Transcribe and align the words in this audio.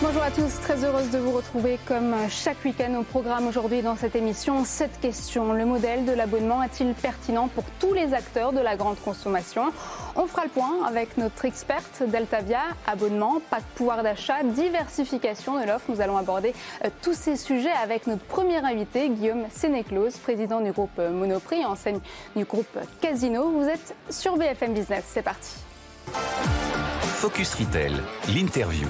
Bonjour 0.00 0.22
à 0.22 0.30
tous, 0.30 0.60
très 0.60 0.84
heureuse 0.84 1.10
de 1.10 1.18
vous 1.18 1.32
retrouver 1.32 1.76
comme 1.84 2.14
chaque 2.30 2.64
week-end 2.64 2.94
au 3.00 3.02
programme 3.02 3.48
aujourd'hui 3.48 3.82
dans 3.82 3.96
cette 3.96 4.14
émission. 4.14 4.64
Cette 4.64 5.00
question, 5.00 5.52
le 5.52 5.64
modèle 5.66 6.04
de 6.04 6.12
l'abonnement 6.12 6.62
est-il 6.62 6.94
pertinent 6.94 7.48
pour 7.48 7.64
tous 7.80 7.94
les 7.94 8.14
acteurs 8.14 8.52
de 8.52 8.60
la 8.60 8.76
grande 8.76 9.00
consommation? 9.00 9.72
On 10.14 10.28
fera 10.28 10.44
le 10.44 10.50
point 10.50 10.86
avec 10.86 11.16
notre 11.18 11.44
experte 11.46 12.04
Deltavia, 12.06 12.60
abonnement, 12.86 13.40
pas 13.50 13.58
de 13.58 13.64
pouvoir 13.74 14.04
d'achat, 14.04 14.44
diversification 14.44 15.60
de 15.60 15.66
l'offre. 15.66 15.86
Nous 15.88 16.00
allons 16.00 16.16
aborder 16.16 16.54
euh, 16.84 16.90
tous 17.02 17.14
ces 17.14 17.34
sujets 17.34 17.74
avec 17.82 18.06
notre 18.06 18.22
premier 18.22 18.58
invité, 18.58 19.08
Guillaume 19.08 19.46
Sénéclose, 19.50 20.16
président 20.18 20.60
du 20.60 20.70
groupe 20.70 20.96
Monoprix, 20.98 21.64
enseigne 21.66 21.98
du 22.36 22.44
groupe 22.44 22.78
Casino. 23.00 23.50
Vous 23.50 23.66
êtes 23.66 23.96
sur 24.10 24.36
BFM 24.36 24.74
Business, 24.74 25.02
c'est 25.08 25.22
parti. 25.22 25.56
Focus 27.16 27.54
Retail, 27.54 27.94
l'interview. 28.32 28.86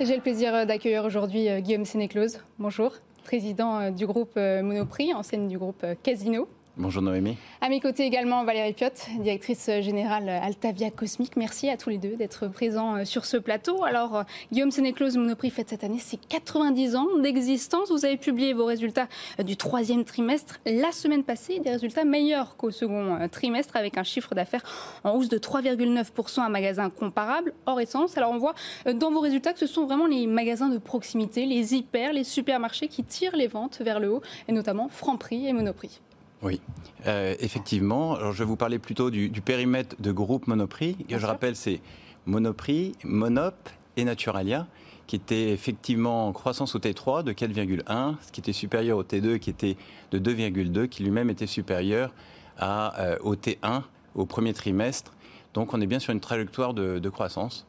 J'ai 0.00 0.14
le 0.14 0.22
plaisir 0.22 0.64
d'accueillir 0.64 1.04
aujourd'hui 1.04 1.48
euh, 1.48 1.58
Guillaume 1.58 1.84
Sénéclose. 1.84 2.38
Bonjour, 2.60 2.92
président 3.24 3.80
euh, 3.80 3.90
du 3.90 4.06
groupe 4.06 4.34
euh, 4.36 4.62
Monoprix, 4.62 5.12
enseigne 5.12 5.48
du 5.48 5.58
groupe 5.58 5.84
Casino. 6.04 6.46
Bonjour 6.80 7.02
Noémie. 7.02 7.36
À 7.60 7.68
mes 7.70 7.80
côtés 7.80 8.04
également 8.04 8.44
Valérie 8.44 8.72
Piotte, 8.72 9.08
directrice 9.18 9.68
générale 9.80 10.28
Altavia 10.28 10.92
Cosmique. 10.92 11.36
Merci 11.36 11.68
à 11.68 11.76
tous 11.76 11.90
les 11.90 11.98
deux 11.98 12.14
d'être 12.14 12.46
présents 12.46 12.98
euh, 12.98 13.04
sur 13.04 13.24
ce 13.24 13.36
plateau. 13.36 13.82
Alors, 13.82 14.18
euh, 14.18 14.22
Guillaume 14.52 14.70
Sénéclose, 14.70 15.16
Monoprix 15.16 15.50
fête 15.50 15.70
cette 15.70 15.82
année 15.82 15.98
ses 15.98 16.18
90 16.18 16.94
ans 16.94 17.08
d'existence. 17.18 17.90
Vous 17.90 18.04
avez 18.04 18.16
publié 18.16 18.52
vos 18.52 18.64
résultats 18.64 19.08
euh, 19.40 19.42
du 19.42 19.56
troisième 19.56 20.04
trimestre 20.04 20.60
la 20.66 20.92
semaine 20.92 21.24
passée, 21.24 21.58
des 21.58 21.70
résultats 21.70 22.04
meilleurs 22.04 22.56
qu'au 22.56 22.70
second 22.70 23.26
trimestre 23.28 23.74
avec 23.74 23.98
un 23.98 24.04
chiffre 24.04 24.36
d'affaires 24.36 24.62
en 25.02 25.16
hausse 25.16 25.28
de 25.28 25.38
3,9% 25.38 26.42
à 26.42 26.48
magasin 26.48 26.90
comparable, 26.90 27.54
hors 27.66 27.80
essence. 27.80 28.16
Alors, 28.16 28.30
on 28.30 28.38
voit 28.38 28.54
dans 28.94 29.10
vos 29.10 29.20
résultats 29.20 29.52
que 29.52 29.58
ce 29.58 29.66
sont 29.66 29.84
vraiment 29.84 30.06
les 30.06 30.28
magasins 30.28 30.68
de 30.68 30.78
proximité, 30.78 31.44
les 31.44 31.74
hyper, 31.74 32.12
les 32.12 32.22
supermarchés 32.22 32.86
qui 32.86 33.02
tirent 33.02 33.34
les 33.34 33.48
ventes 33.48 33.80
vers 33.80 33.98
le 33.98 34.12
haut, 34.12 34.22
et 34.46 34.52
notamment 34.52 34.88
Franprix 34.88 35.48
et 35.48 35.52
Monoprix. 35.52 36.00
Oui, 36.42 36.60
euh, 37.06 37.34
effectivement. 37.40 38.14
Alors, 38.14 38.32
je 38.32 38.38
vais 38.38 38.44
vous 38.44 38.56
parler 38.56 38.78
plutôt 38.78 39.10
du, 39.10 39.30
périmètre 39.40 39.96
de 39.98 40.12
groupe 40.12 40.46
Monoprix. 40.46 40.96
Que 41.08 41.18
je 41.18 41.26
rappelle, 41.26 41.56
c'est 41.56 41.80
Monoprix, 42.26 42.92
Monop 43.04 43.68
et 43.96 44.04
Naturalia, 44.04 44.66
qui 45.06 45.16
étaient 45.16 45.50
effectivement 45.50 46.28
en 46.28 46.32
croissance 46.32 46.74
au 46.74 46.78
T3 46.78 47.24
de 47.24 47.32
4,1, 47.32 48.14
ce 48.20 48.30
qui 48.30 48.40
était 48.40 48.52
supérieur 48.52 48.98
au 48.98 49.02
T2 49.02 49.38
qui 49.38 49.50
était 49.50 49.76
de 50.12 50.18
2,2, 50.18 50.88
qui 50.88 51.02
lui-même 51.02 51.30
était 51.30 51.46
supérieur 51.46 52.12
à, 52.58 53.00
euh, 53.00 53.16
au 53.22 53.34
T1 53.34 53.82
au 54.14 54.26
premier 54.26 54.52
trimestre. 54.52 55.12
Donc 55.54 55.74
on 55.74 55.80
est 55.80 55.86
bien 55.86 55.98
sur 55.98 56.12
une 56.12 56.20
trajectoire 56.20 56.74
de, 56.74 57.08
croissance. 57.08 57.66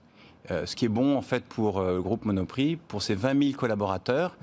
Euh, 0.52 0.66
ce 0.66 0.76
qui 0.76 0.86
est 0.86 0.90
bon 0.90 1.18
en 1.18 1.22
fait 1.22 1.44
pour 1.44 1.82
le 1.82 2.02
groupe 2.02 2.26
Monoprix, 2.26 2.76
pour 2.76 3.02
ses 3.02 3.16
20 3.16 3.42
000 3.42 3.58
collaborateurs, 3.58 4.36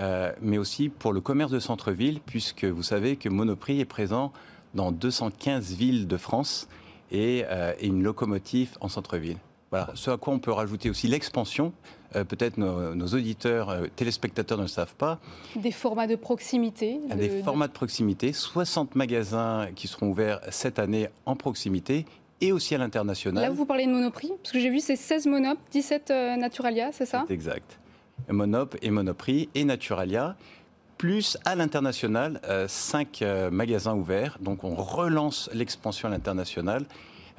euh, 0.00 0.32
mais 0.40 0.58
aussi 0.58 0.88
pour 0.88 1.12
le 1.12 1.20
commerce 1.20 1.50
de 1.50 1.60
centre-ville, 1.60 2.20
puisque 2.24 2.64
vous 2.64 2.82
savez 2.82 3.16
que 3.16 3.28
Monoprix 3.28 3.80
est 3.80 3.86
présent 3.86 4.32
dans 4.74 4.92
215 4.92 5.72
villes 5.72 6.06
de 6.06 6.16
France 6.16 6.68
et, 7.10 7.44
euh, 7.46 7.72
une 7.80 8.02
locomotive 8.02 8.70
en 8.80 8.88
centre-ville. 8.88 9.38
Voilà. 9.70 9.90
Ce 9.94 10.10
à 10.10 10.16
quoi 10.16 10.34
on 10.34 10.38
peut 10.38 10.52
rajouter 10.52 10.90
aussi 10.90 11.08
l'expansion. 11.08 11.72
Euh, 12.14 12.24
peut-être 12.24 12.56
nos, 12.56 13.06
auditeurs, 13.06 13.74
téléspectateurs 13.96 14.58
ne 14.58 14.62
le 14.62 14.68
savent 14.68 14.94
pas. 14.94 15.18
Des 15.56 15.72
formats 15.72 16.06
de 16.06 16.14
proximité. 16.14 17.00
Des 17.16 17.42
formats 17.42 17.66
de 17.66 17.72
proximité. 17.72 18.32
60 18.32 18.94
magasins 18.94 19.68
qui 19.74 19.88
seront 19.88 20.08
ouverts 20.08 20.40
cette 20.50 20.78
année 20.78 21.08
en 21.24 21.36
proximité 21.36 22.06
et 22.40 22.52
aussi 22.52 22.74
à 22.74 22.78
l'international. 22.78 23.42
Là, 23.42 23.50
vous 23.50 23.64
parlez 23.64 23.86
de 23.86 23.90
Monoprix 23.90 24.30
Parce 24.42 24.52
que 24.52 24.60
j'ai 24.60 24.70
vu, 24.70 24.80
c'est 24.80 24.94
16 24.94 25.26
Monop, 25.26 25.58
17 25.72 26.10
Naturalia, 26.38 26.92
c'est 26.92 27.06
ça? 27.06 27.24
Exact. 27.30 27.78
Monop 28.28 28.76
et 28.82 28.90
Monoprix 28.90 29.48
et 29.54 29.64
Naturalia 29.64 30.36
plus 30.98 31.36
à 31.44 31.54
l'international, 31.54 32.40
euh, 32.44 32.66
cinq 32.68 33.20
euh, 33.22 33.50
magasins 33.50 33.94
ouverts. 33.94 34.38
Donc 34.40 34.64
on 34.64 34.74
relance 34.74 35.50
l'expansion 35.52 36.08
à 36.08 36.10
l'international, 36.10 36.86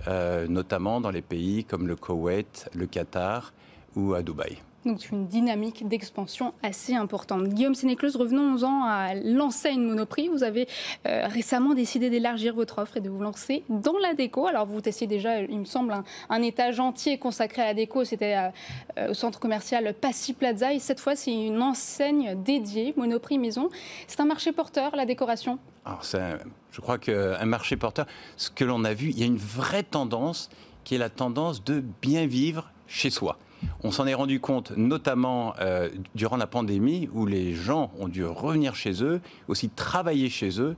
euh, 0.07 0.47
notamment 0.47 1.01
dans 1.01 1.09
les 1.09 1.21
pays 1.21 1.63
comme 1.63 1.87
le 1.87 1.95
Koweït, 1.95 2.69
le 2.75 2.85
Qatar 2.85 3.53
ou 3.95 4.13
à 4.13 4.21
Dubaï 4.21 4.57
donc 4.87 5.09
une 5.11 5.27
dynamique 5.27 5.87
d'expansion 5.87 6.53
assez 6.63 6.95
importante. 6.95 7.47
Guillaume 7.49 7.75
Sénécleuse, 7.75 8.15
revenons-en 8.15 8.83
à 8.85 9.13
l'enseigne 9.13 9.81
Monoprix. 9.81 10.29
Vous 10.29 10.43
avez 10.43 10.67
euh, 11.05 11.27
récemment 11.27 11.73
décidé 11.73 12.09
d'élargir 12.09 12.55
votre 12.55 12.79
offre 12.79 12.97
et 12.97 13.01
de 13.01 13.09
vous 13.09 13.21
lancer 13.21 13.63
dans 13.69 13.97
la 13.97 14.13
déco. 14.13 14.47
Alors 14.47 14.65
vous 14.65 14.81
testiez 14.81 15.05
déjà, 15.05 15.41
il 15.41 15.59
me 15.59 15.65
semble, 15.65 15.93
un, 16.29 16.41
étage 16.41 16.79
entier 16.79 17.17
consacré 17.17 17.61
à 17.61 17.65
la 17.65 17.73
déco. 17.73 18.03
C'était 18.05 18.35
euh, 18.35 18.49
euh, 18.97 19.11
au 19.11 19.13
centre 19.13 19.39
commercial 19.39 19.93
Passy 19.93 20.33
Plaza. 20.33 20.73
Et 20.73 20.79
cette 20.79 20.99
fois, 20.99 21.15
c'est 21.15 21.33
une 21.33 21.61
enseigne 21.61 22.41
dédiée, 22.43 22.93
Monoprix 22.97 23.37
Maison. 23.37 23.69
C'est 24.07 24.21
un 24.21 24.25
marché 24.25 24.51
porteur, 24.51 24.95
la 24.95 25.05
décoration? 25.05 25.59
Alors 25.85 26.01
je 26.03 26.81
crois 26.81 26.97
qu'un 26.97 27.45
marché 27.45 27.77
porteur, 27.77 28.07
ce 28.35 28.49
que 28.49 28.65
l'on 28.65 28.83
a 28.83 28.93
vu, 28.93 29.09
il 29.09 29.19
y 29.19 29.23
a 29.23 29.25
une 29.25 29.37
vraie 29.37 29.83
tendance 29.83 30.49
qui 30.83 30.95
est 30.95 30.97
la 30.97 31.09
tendance 31.09 31.63
de 31.63 31.83
bien 32.01 32.25
vivre 32.27 32.71
chez 32.87 33.09
soi. 33.09 33.37
On 33.83 33.91
s'en 33.91 34.05
est 34.07 34.13
rendu 34.13 34.39
compte 34.39 34.71
notamment 34.75 35.53
euh, 35.59 35.89
durant 36.15 36.37
la 36.37 36.47
pandémie 36.47 37.09
où 37.13 37.25
les 37.25 37.53
gens 37.53 37.91
ont 37.99 38.07
dû 38.07 38.25
revenir 38.25 38.75
chez 38.75 39.03
eux, 39.03 39.21
aussi 39.47 39.69
travailler 39.69 40.29
chez 40.29 40.61
eux. 40.61 40.75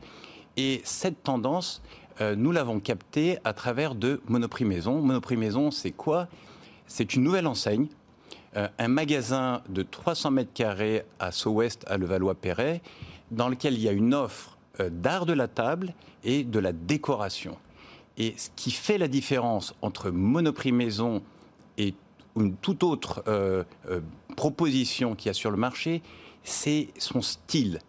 Et 0.58 0.82
cette 0.84 1.24
tendance, 1.24 1.82
euh, 2.22 2.36
nous 2.36 2.52
l'avons 2.52 2.80
captée 2.80 3.38
à 3.44 3.54
travers 3.54 3.96
de 3.96 4.22
Monoprix 4.28 4.66
Maison. 4.66 5.02
Monoprix 5.02 5.38
Maison, 5.38 5.72
c'est 5.72 5.92
quoi? 5.92 6.28
C'est 6.88 7.14
une 7.14 7.24
nouvelle 7.24 7.48
enseigne, 7.48 7.88
euh, 8.58 8.68
un 8.80 8.88
magasin 8.88 9.62
de 9.70 9.84
300 9.84 10.32
mètres 10.32 10.54
carrés 10.54 11.04
à 11.20 11.32
Sceaux-Ouest, 11.32 11.86
à 11.88 11.98
Levallois-Perret, 11.98 12.82
dans 13.32 13.48
lequel 13.48 13.76
il 13.76 13.82
y 13.82 13.90
a 13.90 13.92
une 13.92 14.14
offre 14.14 14.58
d'art 14.80 15.26
de 15.26 15.34
la 15.34 15.50
table 15.50 15.94
et 16.24 16.46
de 16.46 16.58
la 16.58 16.72
décoration. 16.72 17.58
Et 18.18 18.34
ce 18.38 18.50
qui 18.56 18.72
fait 18.72 18.98
la 18.98 19.08
différence 19.08 19.76
entre 19.82 20.10
Monoprix 20.10 20.72
Maison 20.72 21.22
une 22.40 22.56
toute 22.56 22.84
autre 22.84 23.24
euh, 23.28 23.64
euh, 23.90 24.02
proposition 24.36 25.16
qu'il 25.16 25.28
y 25.28 25.30
a 25.30 25.34
sur 25.34 25.52
le 25.52 25.58
marché, 25.58 26.02
c'est 26.44 26.90
son 26.98 27.22
style. 27.22 27.80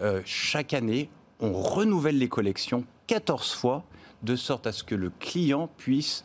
Euh, 0.00 0.22
chaque 0.24 0.74
année, 0.74 1.10
on 1.40 1.52
renouvelle 1.52 2.18
les 2.18 2.28
collections 2.28 2.84
14 3.06 3.52
fois, 3.52 3.84
de 4.22 4.36
sorte 4.36 4.66
à 4.66 4.72
ce 4.72 4.84
que 4.84 4.94
le 4.94 5.10
client 5.18 5.68
puisse, 5.76 6.24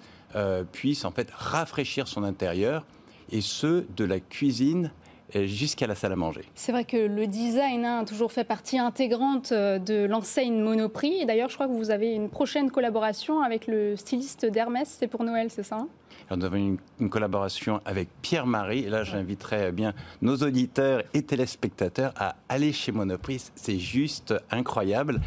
puisse 0.71 1.03
en 1.03 1.09
fait 1.09 1.31
rafraîchir 1.31 2.07
son 2.07 2.23
intérieur, 2.23 2.85
et 3.31 3.41
ce, 3.41 3.85
de 3.95 4.05
la 4.05 4.19
cuisine 4.19 4.91
jusqu'à 5.33 5.87
la 5.87 5.95
salle 5.95 6.11
à 6.11 6.15
manger. 6.15 6.45
C'est 6.53 6.71
vrai 6.71 6.85
que 6.85 6.95
le 6.95 7.25
design 7.25 7.83
a 7.83 8.05
toujours 8.05 8.31
fait 8.31 8.43
partie 8.43 8.77
intégrante 8.77 9.51
de 9.51 10.05
l'enseigne 10.05 10.61
Monoprix. 10.61 11.25
D'ailleurs, 11.25 11.49
je 11.49 11.55
crois 11.55 11.67
que 11.67 11.73
vous 11.73 11.89
avez 11.89 12.13
une 12.13 12.29
prochaine 12.29 12.69
collaboration 12.69 13.41
avec 13.41 13.65
le 13.65 13.95
styliste 13.95 14.45
d'Hermès. 14.45 14.87
C'est 14.99 15.07
pour 15.07 15.23
Noël, 15.23 15.49
c'est 15.49 15.63
ça? 15.63 15.87
Nous 16.35 16.45
avons 16.45 16.77
une, 16.99 17.09
collaboration 17.09 17.79
avec 17.85 18.09
Pierre-Marie. 18.21 18.79
Et 18.79 18.89
là, 18.89 19.03
j'inviterai 19.03 19.71
bien 19.71 19.93
nos 20.21 20.35
auditeurs 20.37 21.03
et 21.13 21.21
téléspectateurs 21.21 22.13
à 22.17 22.35
aller 22.49 22.73
chez 22.73 22.91
Monoprix. 22.91 23.51
C'est 23.55 23.79
juste 23.79 24.33
incroyable 24.51 25.21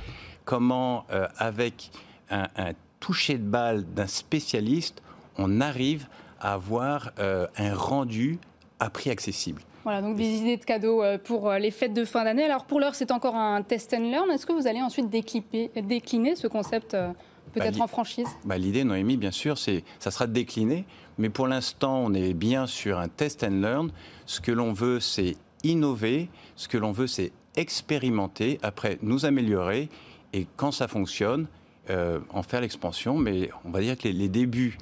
comment, 0.44 1.04
euh, 1.10 1.26
avec 1.38 1.90
un, 2.30 2.48
toucher 2.98 3.38
de 3.38 3.44
balle 3.44 3.84
d'un 3.94 4.06
spécialiste, 4.06 5.02
on 5.38 5.60
arrive 5.60 6.06
à 6.40 6.52
avoir 6.52 7.12
euh, 7.18 7.46
un 7.56 7.74
rendu 7.74 8.38
à 8.78 8.90
prix 8.90 9.10
accessible. 9.10 9.62
Voilà, 9.84 10.02
donc 10.02 10.16
des 10.16 10.28
idées 10.28 10.58
de 10.58 10.64
cadeaux 10.64 11.02
euh, 11.02 11.16
pour 11.16 11.50
les 11.52 11.70
fêtes 11.70 11.94
de 11.94 12.04
fin 12.04 12.24
d'année. 12.24 12.44
Alors 12.44 12.66
pour 12.66 12.78
l'heure, 12.78 12.94
c'est 12.94 13.10
encore 13.10 13.36
un 13.36 13.62
test 13.62 13.94
and 13.94 14.10
learn. 14.10 14.30
Est-ce 14.30 14.44
que 14.44 14.52
vous 14.52 14.66
allez 14.66 14.82
ensuite 14.82 15.08
décliner 15.08 16.36
ce 16.36 16.46
concept 16.46 16.94
Peut-être 17.52 17.78
bah, 17.78 17.84
en 17.84 17.88
franchise? 17.88 18.28
bah, 18.44 18.58
L'idée, 18.58 18.84
Noémie, 18.84 19.16
bien 19.16 19.30
sûr, 19.30 19.58
c'est 19.58 19.84
ça 19.98 20.10
sera 20.10 20.26
décliné. 20.26 20.84
Mais 21.18 21.28
pour 21.28 21.46
l'instant, 21.46 21.98
on 21.98 22.14
est 22.14 22.34
bien 22.34 22.66
sur 22.66 22.98
un 22.98 23.08
test 23.08 23.44
and 23.44 23.60
learn. 23.60 23.90
Ce 24.26 24.40
que 24.40 24.52
l'on 24.52 24.72
veut, 24.72 25.00
c'est 25.00 25.36
innover. 25.64 26.28
Ce 26.56 26.68
que 26.68 26.78
l'on 26.78 26.92
veut, 26.92 27.06
c'est 27.06 27.32
expérimenter, 27.56 28.58
après 28.62 28.98
nous 29.02 29.26
améliorer. 29.26 29.88
Et 30.32 30.46
quand 30.56 30.70
ça 30.70 30.86
fonctionne, 30.88 31.48
euh, 31.90 32.20
en 32.30 32.42
faire 32.42 32.60
l'expansion. 32.60 33.16
Mais 33.16 33.50
on 33.64 33.70
va 33.70 33.80
dire 33.80 33.98
que 33.98 34.06
les, 34.06 34.28
débuts 34.28 34.78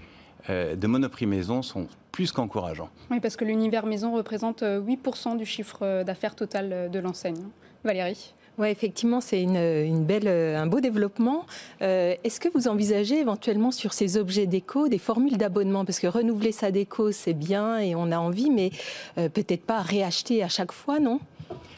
euh, 0.51 0.77
de 0.77 0.87
Monoprix 0.87 1.27
Maison 1.27 1.63
sont 1.63 1.87
plus 2.13 2.33
qu'encourageants. 2.33 2.91
Oui, 3.11 3.21
parce 3.21 3.37
que 3.37 3.45
l'univers 3.45 3.87
maison 3.87 4.15
représente 4.15 4.63
8% 4.63 4.65
euh, 4.65 5.37
du 5.37 5.47
chiffre 5.47 6.03
d'affaires 6.03 6.35
total 6.35 6.91
de 6.91 6.99
l'enseigne. 6.99 7.47
Valérie? 7.85 8.35
Oui, 8.59 8.69
effectivement, 8.69 9.21
c'est 9.21 9.41
une, 9.41 10.05
belle, 10.05 10.27
un 10.27 10.67
beau 10.67 10.81
développement. 10.81 11.47
Euh, 11.81 12.15
est-ce 12.25 12.41
que 12.41 12.49
vous 12.53 12.67
envisagez 12.67 13.21
éventuellement 13.21 13.71
sur 13.71 13.93
ces 13.93 14.17
objets 14.17 14.47
déco 14.47 14.89
des 14.89 14.99
formules 14.99 15.37
d'abonnement? 15.37 15.85
Parce 15.85 16.01
que 16.01 16.09
renouveler 16.09 16.51
sa 16.51 16.73
déco, 16.73 17.13
c'est 17.13 17.35
bien 17.35 17.79
et 17.79 17.95
on 17.95 18.11
a 18.11 18.19
envie, 18.19 18.51
mais 18.51 18.71
euh, 19.17 19.29
peut-être 19.29 19.65
pas 19.65 19.81
réacheter 19.81 20.43
à 20.43 20.49
chaque 20.49 20.73
fois, 20.73 20.99
non? 20.99 21.21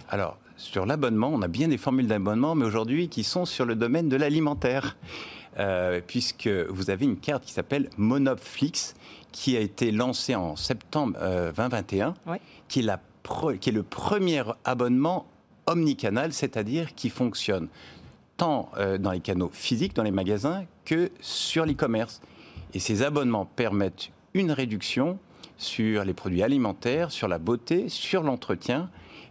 Alors, 0.08 0.38
sur 0.56 0.86
l'abonnement, 0.86 1.30
on 1.32 1.42
a 1.42 1.48
bien 1.48 1.68
des 1.68 1.76
formules 1.76 2.06
d'abonnement, 2.06 2.54
mais 2.54 2.64
aujourd'hui 2.64 3.08
qui 3.08 3.24
sont 3.24 3.44
sur 3.44 3.66
le 3.66 3.74
domaine 3.74 4.08
de 4.08 4.16
l'alimentaire. 4.16 4.96
Euh, 5.58 6.00
puisque 6.06 6.46
vous 6.46 6.90
avez 6.90 7.04
une 7.04 7.16
carte 7.16 7.44
qui 7.44 7.52
s'appelle 7.52 7.90
Monopflix, 7.98 8.94
qui 9.32 9.56
a 9.56 9.60
été 9.60 9.90
lancée 9.90 10.36
en 10.36 10.54
septembre 10.54 11.18
2021, 11.56 12.14
euh, 12.28 12.36
qui, 12.68 12.80
est 12.80 13.58
qui 13.58 13.68
est 13.68 13.72
le 13.72 13.82
premier 13.82 14.44
abonnement 14.64 15.26
omnicanal, 15.66 16.32
c'est-à-dire 16.32 16.94
qui 16.94 17.10
fonctionne 17.10 17.68
tant 18.36 18.70
euh, 18.76 18.98
dans 18.98 19.12
les 19.12 19.20
canaux 19.20 19.50
physiques, 19.52 19.94
dans 19.94 20.02
les 20.02 20.10
magasins, 20.10 20.64
que 20.84 21.10
sur 21.20 21.66
l'e-commerce. 21.66 22.20
Et 22.74 22.78
ces 22.78 23.02
abonnements 23.02 23.46
permettent 23.46 24.10
une 24.34 24.52
réduction 24.52 25.18
sur 25.56 26.04
les 26.04 26.14
produits 26.14 26.42
alimentaires, 26.42 27.10
sur 27.10 27.28
la 27.28 27.38
beauté, 27.38 27.88
sur 27.88 28.22
l'entretien 28.22 28.88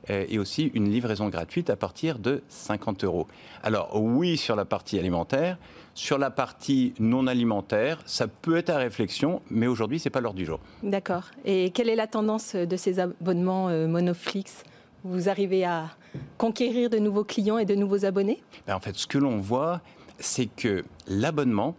et 0.07 0.39
aussi 0.39 0.71
une 0.73 0.89
livraison 0.89 1.29
gratuite 1.29 1.69
à 1.69 1.75
partir 1.75 2.17
de 2.17 2.41
50 2.47 3.03
euros. 3.03 3.27
Alors 3.61 4.01
oui 4.01 4.37
sur 4.37 4.55
la 4.55 4.65
partie 4.65 4.97
alimentaire, 4.97 5.57
sur 5.99 6.17
la 6.17 6.31
partie 6.31 6.93
non 6.97 7.27
alimentaire, 7.27 8.01
ça 8.05 8.27
peut 8.27 8.55
être 8.55 8.69
à 8.69 8.77
réflexion, 8.77 9.41
mais 9.49 9.67
aujourd'hui, 9.67 9.99
ce 9.99 10.07
n'est 10.07 10.11
pas 10.11 10.21
l'heure 10.21 10.33
du 10.33 10.45
jour. 10.45 10.61
D'accord. 10.81 11.25
Et 11.43 11.71
quelle 11.71 11.89
est 11.89 11.95
la 11.95 12.07
tendance 12.07 12.55
de 12.55 12.77
ces 12.77 12.99
abonnements 12.99 13.67
euh, 13.67 13.85
Monoflix? 13.85 14.63
Vous 15.03 15.27
arrivez 15.27 15.65
à 15.65 15.89
conquérir 16.37 16.89
de 16.89 16.97
nouveaux 16.97 17.23
clients 17.23 17.57
et 17.57 17.65
de 17.65 17.75
nouveaux 17.75 18.05
abonnés 18.05 18.41
ben, 18.67 18.75
En 18.75 18.79
fait, 18.79 18.95
ce 18.95 19.07
que 19.07 19.17
l'on 19.17 19.39
voit, 19.39 19.81
c'est 20.19 20.47
que 20.47 20.83
l'abonnement 21.07 21.75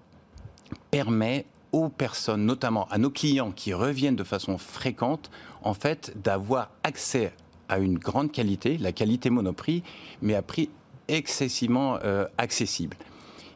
permet 0.91 1.47
aux 1.73 1.89
personnes, 1.89 2.45
notamment 2.45 2.89
à 2.89 2.99
nos 2.99 3.11
clients 3.11 3.53
qui 3.53 3.73
reviennent 3.73 4.17
de 4.17 4.25
façon 4.25 4.59
fréquente, 4.59 5.31
en 5.63 5.75
fait, 5.75 6.13
d'avoir 6.23 6.71
accès 6.83 7.33
à 7.69 7.79
une 7.79 7.99
grande 7.99 8.33
qualité, 8.33 8.77
la 8.79 8.93
qualité 8.93 9.31
Monoprix, 9.31 9.83
mais 10.23 10.35
à 10.35 10.43
prix 10.43 10.69
excessivement 11.09 11.99
euh, 12.05 12.27
accessible. 12.39 12.97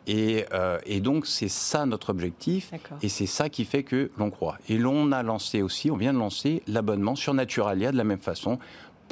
Euh, 0.09 0.79
et, 0.85 1.01
donc, 1.01 1.27
c'est 1.27 1.49
ça 1.49 1.87
notre 1.87 2.11
objectif. 2.11 2.73
Et 3.03 3.09
c'est 3.09 3.27
ça 3.27 3.49
qui 3.49 3.65
fait 3.65 3.83
que 3.83 4.11
l'on 4.19 4.31
croit. 4.31 4.59
Et 4.69 4.79
l'on 4.79 5.13
a 5.13 5.23
lancé 5.23 5.63
aussi, 5.63 5.91
on 5.91 5.97
vient 5.97 6.13
de 6.13 6.19
lancer 6.19 6.63
l'abonnement 6.67 7.15
sur 7.15 7.35
Naturalia 7.35 7.93
de 7.93 7.97
la 7.97 8.05
même 8.05 8.21
façon. 8.21 8.59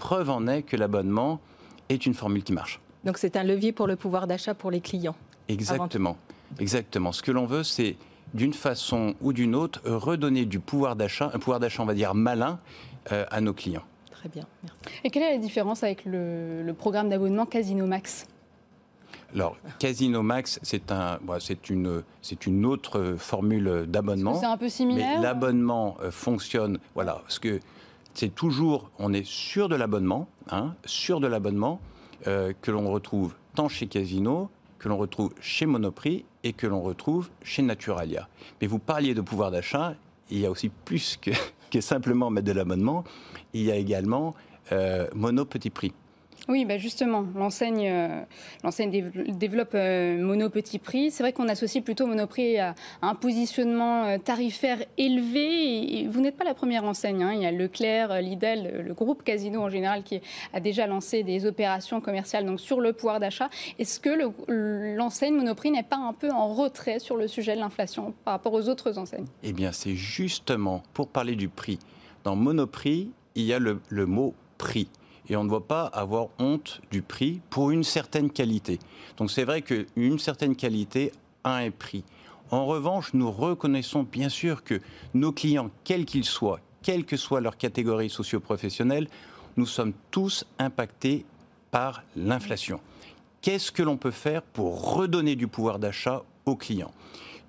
Preuve 0.02 0.30
en 0.30 0.48
est 0.48 0.64
que 0.64 0.76
l'abonnement 0.76 1.38
est 1.88 2.06
une 2.06 2.14
formule 2.14 2.42
qui 2.42 2.52
marche. 2.52 2.80
Donc, 3.04 3.18
c'est 3.18 3.36
un 3.36 3.44
levier 3.44 3.70
pour 3.70 3.86
le 3.86 3.94
pouvoir 3.94 4.26
d'achat 4.26 4.52
pour 4.52 4.72
les 4.72 4.80
clients. 4.80 5.14
Exactement. 5.46 6.16
Exactement. 6.58 7.12
Ce 7.12 7.22
que 7.22 7.30
l'on 7.30 7.46
veut, 7.46 7.62
c'est 7.62 7.94
d'une 8.34 8.52
façon 8.52 9.14
ou 9.20 9.32
d'une 9.32 9.54
autre 9.54 9.80
redonner 9.84 10.44
du 10.44 10.58
pouvoir 10.58 10.96
d'achat, 10.96 11.30
un 11.32 11.38
pouvoir 11.38 11.60
d'achat, 11.60 11.84
on 11.84 11.86
va 11.86 11.94
dire, 11.94 12.14
malin 12.14 12.58
euh, 13.12 13.24
à 13.30 13.40
nos 13.40 13.52
clients. 13.52 13.84
Très 14.10 14.28
bien, 14.28 14.44
merci. 14.64 15.00
Et 15.04 15.10
quelle 15.10 15.22
est 15.22 15.32
la 15.34 15.38
différence 15.38 15.84
avec 15.84 16.04
le, 16.04 16.64
le 16.64 16.74
programme 16.74 17.08
d'abonnement 17.08 17.46
Casino 17.46 17.86
Max? 17.86 18.26
Alors, 19.32 19.56
Casino 19.78 20.22
Max, 20.22 20.58
c'est 20.64 20.90
un, 20.90 21.20
c'est 21.38 21.70
une, 21.70 22.02
c'est 22.22 22.44
une 22.46 22.66
autre 22.66 23.14
formule 23.18 23.84
d'abonnement. 23.86 24.34
C'est 24.34 24.46
un 24.46 24.56
peu 24.56 24.68
similaire? 24.68 25.18
Mais 25.18 25.22
l'abonnement 25.22 25.96
euh, 26.02 26.10
fonctionne, 26.10 26.80
voilà, 26.96 27.20
parce 27.22 27.38
que 27.38 27.60
c'est 28.14 28.34
toujours, 28.34 28.90
on 28.98 29.12
est 29.12 29.26
sûr 29.26 29.68
de 29.68 29.76
l'abonnement, 29.76 30.28
hein, 30.50 30.74
sûr 30.84 31.20
de 31.20 31.26
l'abonnement 31.26 31.80
euh, 32.26 32.52
que 32.60 32.70
l'on 32.70 32.90
retrouve 32.90 33.34
tant 33.54 33.68
chez 33.68 33.86
Casino, 33.86 34.50
que 34.78 34.88
l'on 34.88 34.96
retrouve 34.96 35.32
chez 35.40 35.66
Monoprix 35.66 36.24
et 36.44 36.52
que 36.52 36.66
l'on 36.66 36.82
retrouve 36.82 37.30
chez 37.42 37.62
Naturalia. 37.62 38.28
Mais 38.60 38.66
vous 38.66 38.78
parliez 38.78 39.14
de 39.14 39.20
pouvoir 39.20 39.50
d'achat, 39.50 39.94
il 40.30 40.38
y 40.38 40.46
a 40.46 40.50
aussi 40.50 40.68
plus 40.68 41.16
que, 41.16 41.80
simplement 41.80 42.30
mettre 42.30 42.46
de 42.46 42.52
l'abonnement, 42.52 43.04
il 43.54 43.62
y 43.62 43.70
a 43.70 43.76
également 43.76 44.34
euh, 44.72 45.06
Mono 45.14 45.44
Petit 45.44 45.70
Prix. 45.70 45.92
Oui, 46.48 46.64
bah 46.64 46.76
justement, 46.76 47.24
l'enseigne, 47.36 47.88
euh, 47.88 48.24
développe 49.28 49.74
euh, 49.74 50.20
Mono 50.20 50.50
Petit 50.50 50.80
Prix. 50.80 51.12
C'est 51.12 51.22
vrai 51.22 51.32
qu'on 51.32 51.48
associe 51.48 51.84
plutôt 51.84 52.06
Monoprix 52.06 52.58
à, 52.58 52.74
un 53.00 53.14
positionnement 53.14 54.06
euh, 54.06 54.18
tarifaire 54.18 54.78
élevé. 54.98 56.06
Vous 56.08 56.20
n'êtes 56.20 56.36
pas 56.36 56.44
la 56.44 56.54
première 56.54 56.84
enseigne. 56.84 57.22
Hein. 57.22 57.32
Il 57.34 57.42
y 57.42 57.46
a 57.46 57.52
Leclerc, 57.52 58.20
Lidl, 58.20 58.82
le 58.84 58.94
groupe 58.94 59.22
Casino 59.22 59.62
en 59.62 59.70
général 59.70 60.02
qui 60.02 60.20
a 60.52 60.58
déjà 60.58 60.86
lancé 60.88 61.22
des 61.22 61.46
opérations 61.46 62.00
commerciales 62.00 62.58
sur 62.58 62.80
le 62.80 62.92
pouvoir 62.92 63.20
d'achat. 63.20 63.48
Est-ce 63.78 64.00
que 64.00 64.10
l'enseigne 64.96 65.34
Monoprix 65.34 65.70
n'est 65.70 65.82
pas 65.84 65.96
un 65.96 66.12
peu 66.12 66.30
en 66.30 66.52
retrait 66.52 66.98
sur 66.98 67.16
le 67.16 67.28
sujet 67.28 67.54
de 67.54 67.60
l'inflation 67.60 68.14
par 68.24 68.34
rapport 68.34 68.52
aux 68.52 68.68
autres 68.68 68.98
enseignes? 68.98 69.26
Eh 69.44 69.52
bien, 69.52 69.70
c'est 69.70 69.94
justement 69.94 70.82
pour 70.92 71.08
parler 71.08 71.36
du 71.36 71.48
prix. 71.48 71.78
Dans 72.24 72.34
Monoprix, 72.34 73.10
il 73.36 73.44
y 73.44 73.52
a 73.52 73.60
le 73.60 74.06
mot 74.06 74.34
prix 74.58 74.88
et 75.28 75.36
on 75.36 75.44
ne 75.44 75.48
doit 75.48 75.66
pas 75.66 75.84
avoir 75.84 76.28
honte 76.38 76.80
du 76.90 77.02
prix 77.02 77.40
pour 77.50 77.70
une 77.70 77.84
certaine 77.84 78.30
qualité. 78.30 78.78
Donc 79.16 79.30
c'est 79.30 79.44
vrai 79.44 79.62
qu'une 79.62 80.18
certaine 80.18 80.56
qualité 80.56 81.12
a 81.44 81.56
un 81.56 81.70
prix. 81.70 82.04
En 82.50 82.66
revanche, 82.66 83.14
nous 83.14 83.30
reconnaissons 83.30 84.02
bien 84.02 84.28
sûr 84.28 84.62
que 84.62 84.80
nos 85.14 85.32
clients, 85.32 85.70
quels 85.84 86.04
qu'ils 86.04 86.24
soient, 86.24 86.60
quelle 86.82 87.04
que 87.04 87.16
soit 87.16 87.40
leur 87.40 87.56
catégorie 87.56 88.10
socio-professionnelle, 88.10 89.08
nous 89.56 89.66
sommes 89.66 89.92
tous 90.10 90.44
impactés 90.58 91.24
par 91.70 92.02
l'inflation. 92.16 92.80
Qu'est-ce 93.40 93.72
que 93.72 93.82
l'on 93.82 93.96
peut 93.96 94.10
faire 94.10 94.42
pour 94.42 94.94
redonner 94.94 95.34
du 95.34 95.48
pouvoir 95.48 95.78
d'achat 95.78 96.22
aux 96.46 96.56
clients? 96.56 96.92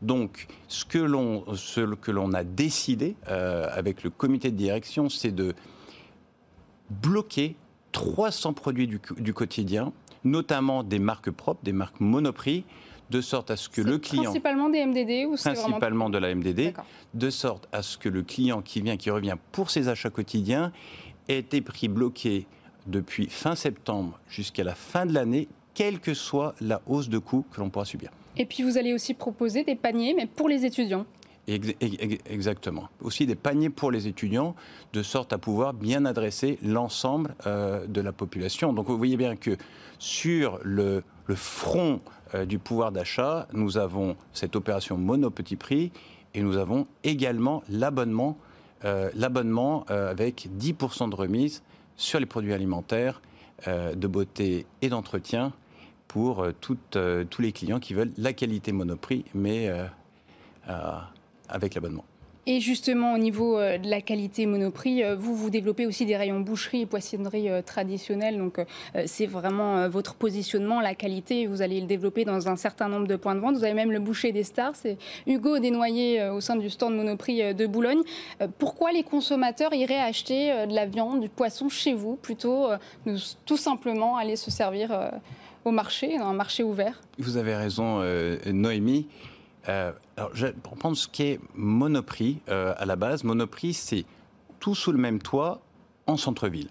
Donc, 0.01 0.47
ce 0.67 0.83
que 0.85 0.97
l'on 0.97 2.33
a 2.33 2.43
décidé 2.43 3.15
euh, 3.27 3.67
avec 3.71 4.03
le 4.03 4.09
comité 4.09 4.51
de 4.51 4.57
direction, 4.57 5.07
c'est 5.09 5.31
de 5.31 5.53
bloquer 6.89 7.55
300 7.93 8.53
produits 8.53 8.87
du, 8.87 9.33
quotidien, 9.33 9.93
notamment 10.25 10.83
des 10.83 10.99
marques 10.99 11.31
propres, 11.31 11.63
des 11.63 11.71
marques 11.71 12.01
Monoprix, 12.01 12.65
de 13.09 13.21
sorte 13.21 13.51
à 13.51 13.55
ce 13.55 13.69
que 13.69 13.81
le 13.81 13.97
client... 13.97 14.23
Principalement 14.23 14.69
des 14.69 14.85
MDD 14.85 15.25
ou 15.27 15.35
Principalement 15.35 16.09
de 16.09 16.17
la 16.17 16.35
MDD, 16.35 16.73
de 17.13 17.29
sorte 17.29 17.69
à 17.71 17.81
ce 17.81 17.97
que 17.97 18.09
le 18.09 18.23
client 18.23 18.61
qui 18.61 18.81
vient, 18.81 18.97
qui 18.97 19.09
revient 19.09 19.35
pour 19.51 19.69
ses 19.69 19.87
achats 19.87 20.09
quotidiens, 20.09 20.71
ait 21.29 21.37
été 21.37 21.61
pris 21.61 21.87
bloqué 21.87 22.47
depuis 22.87 23.27
fin 23.27 23.55
septembre 23.55 24.19
jusqu'à 24.27 24.63
la 24.63 24.75
fin 24.75 25.05
de 25.05 25.13
l'année, 25.13 25.47
quelle 25.73 25.99
que 25.99 26.13
soit 26.13 26.55
la 26.59 26.81
hausse 26.87 27.09
de 27.09 27.17
coût 27.17 27.45
que 27.51 27.59
l'on 27.59 27.69
pourra 27.69 27.85
subir. 27.85 28.11
Et 28.35 28.45
puis 28.45 28.63
vous 28.63 28.77
allez 28.77 28.93
aussi 28.93 29.13
proposer 29.13 29.63
des 29.63 29.75
paniers, 29.75 30.13
mais 30.15 30.25
pour 30.25 30.49
les 30.49 30.65
étudiants. 30.65 31.05
Exactement. 31.47 32.87
Aussi 33.01 33.25
des 33.25 33.35
paniers 33.35 33.69
pour 33.69 33.91
les 33.91 34.07
étudiants, 34.07 34.55
de 34.93 35.03
sorte 35.03 35.33
à 35.33 35.37
pouvoir 35.37 35.73
bien 35.73 36.05
adresser 36.05 36.57
l'ensemble 36.63 37.35
euh, 37.45 37.85
de 37.85 37.99
la 37.99 38.13
population. 38.13 38.71
Donc 38.71 38.87
vous 38.87 38.97
voyez 38.97 39.17
bien 39.17 39.35
que 39.35 39.57
sur 39.99 40.59
le, 40.63 41.03
front 41.35 41.99
euh, 42.33 42.45
du 42.45 42.59
pouvoir 42.59 42.93
d'achat, 42.93 43.47
nous 43.51 43.77
avons 43.77 44.15
cette 44.31 44.55
opération 44.55 44.97
mono 44.97 45.29
petit 45.29 45.57
prix 45.57 45.91
et 46.33 46.41
nous 46.41 46.57
avons 46.57 46.87
également 47.03 47.61
l'abonnement, 47.69 48.37
euh, 48.85 49.09
l'abonnement 49.13 49.83
avec 49.87 50.47
10% 50.57 51.09
de 51.09 51.15
remise 51.15 51.61
sur 51.97 52.19
les 52.19 52.25
produits 52.25 52.53
alimentaires, 52.53 53.21
de 53.67 54.07
beauté 54.07 54.65
et 54.81 54.89
d'entretien 54.89 55.53
pour 56.07 56.45
tous 56.59 56.77
les 57.39 57.51
clients 57.53 57.79
qui 57.79 57.93
veulent 57.93 58.11
la 58.17 58.33
qualité 58.33 58.71
monoprix, 58.73 59.23
mais 59.33 59.69
avec 61.53 61.75
l'abonnement. 61.75 62.03
Et 62.45 62.59
justement, 62.59 63.13
au 63.13 63.17
niveau 63.17 63.57
euh, 63.57 63.77
de 63.77 63.89
la 63.89 64.01
qualité 64.01 64.45
Monoprix, 64.45 65.01
euh, 65.01 65.15
vous, 65.15 65.33
vous 65.33 65.49
développez 65.49 65.85
aussi 65.85 66.05
des 66.05 66.17
rayons 66.17 66.41
boucherie 66.41 66.81
et 66.81 66.85
poissonnerie 66.85 67.49
euh, 67.49 67.61
traditionnels. 67.61 68.37
Donc, 68.37 68.59
c'est 69.05 69.25
vraiment 69.25 69.87
votre 69.87 70.15
positionnement, 70.15 70.81
la 70.81 70.95
qualité. 70.95 71.47
Vous 71.47 71.61
allez 71.61 71.79
le 71.79 71.87
développer 71.87 72.25
dans 72.25 72.49
un 72.49 72.55
certain 72.57 72.89
nombre 72.89 73.07
de 73.07 73.15
points 73.15 73.35
de 73.35 73.39
vente. 73.39 73.55
Vous 73.55 73.63
avez 73.63 73.73
même 73.73 73.91
le 73.91 73.99
boucher 73.99 74.31
des 74.31 74.43
stars. 74.43 74.75
C'est 74.75 74.97
Hugo 75.25 75.59
Desnoyers 75.59 76.29
au 76.29 76.41
sein 76.41 76.55
du 76.55 76.69
stand 76.69 76.95
Monoprix 76.95 77.53
de 77.53 77.65
Boulogne. 77.65 78.01
Pourquoi 78.57 78.91
les 78.91 79.03
consommateurs 79.03 79.73
iraient 79.73 79.99
acheter 79.99 80.65
de 80.67 80.73
la 80.73 80.85
viande, 80.85 81.21
du 81.21 81.29
poisson 81.29 81.69
chez 81.69 81.93
vous, 81.93 82.15
plutôt 82.15 82.67
que 83.05 83.11
tout 83.45 83.57
simplement 83.57 84.17
aller 84.17 84.35
se 84.35 84.51
servir 84.51 85.11
au 85.65 85.71
marché, 85.71 86.17
dans 86.17 86.27
un 86.27 86.33
marché 86.33 86.63
ouvert? 86.63 87.01
Vous 87.17 87.37
avez 87.37 87.55
raison, 87.55 88.01
Noémie. 88.45 89.07
Euh, 89.69 89.91
alors, 90.17 90.31
je, 90.33 90.47
pour 90.47 90.75
prendre 90.75 90.97
ce 90.97 91.07
qui 91.07 91.23
est 91.23 91.39
Monoprix 91.55 92.41
euh, 92.49 92.73
à 92.77 92.85
la 92.85 92.95
base, 92.95 93.23
Monoprix, 93.23 93.73
c'est 93.73 94.05
tout 94.59 94.75
sous 94.75 94.91
le 94.91 94.97
même 94.97 95.21
toit 95.21 95.61
en 96.07 96.17
centre-ville. 96.17 96.69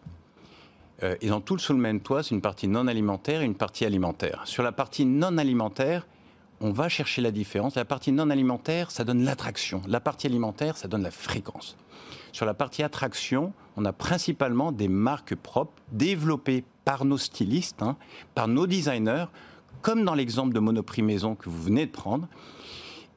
Euh, 1.02 1.16
et 1.20 1.28
dans 1.28 1.40
tout 1.40 1.58
sous 1.58 1.72
le 1.72 1.78
même 1.78 2.00
toit, 2.00 2.22
c'est 2.22 2.34
une 2.34 2.40
partie 2.40 2.68
non 2.68 2.86
alimentaire 2.86 3.42
et 3.42 3.44
une 3.44 3.54
partie 3.54 3.84
alimentaire. 3.84 4.42
Sur 4.44 4.62
la 4.62 4.72
partie 4.72 5.04
non 5.04 5.38
alimentaire, 5.38 6.06
on 6.60 6.70
va 6.70 6.88
chercher 6.88 7.22
la 7.22 7.30
différence. 7.30 7.74
La 7.74 7.84
partie 7.84 8.12
non 8.12 8.30
alimentaire, 8.30 8.90
ça 8.90 9.04
donne 9.04 9.24
l'attraction. 9.24 9.82
La 9.88 10.00
partie 10.00 10.26
alimentaire, 10.26 10.76
ça 10.76 10.86
donne 10.86 11.02
la 11.02 11.10
fréquence. 11.10 11.76
Sur 12.30 12.46
la 12.46 12.54
partie 12.54 12.82
attraction, 12.82 13.52
on 13.76 13.84
a 13.84 13.92
principalement 13.92 14.70
des 14.70 14.88
marques 14.88 15.34
propres 15.34 15.82
développées 15.90 16.64
par 16.84 17.04
nos 17.04 17.18
stylistes, 17.18 17.82
hein, 17.82 17.96
par 18.34 18.48
nos 18.48 18.66
designers, 18.66 19.26
comme 19.80 20.04
dans 20.04 20.14
l'exemple 20.14 20.52
de 20.54 20.60
Monoprix 20.60 21.02
Maison 21.02 21.34
que 21.34 21.48
vous 21.48 21.62
venez 21.62 21.86
de 21.86 21.90
prendre, 21.92 22.28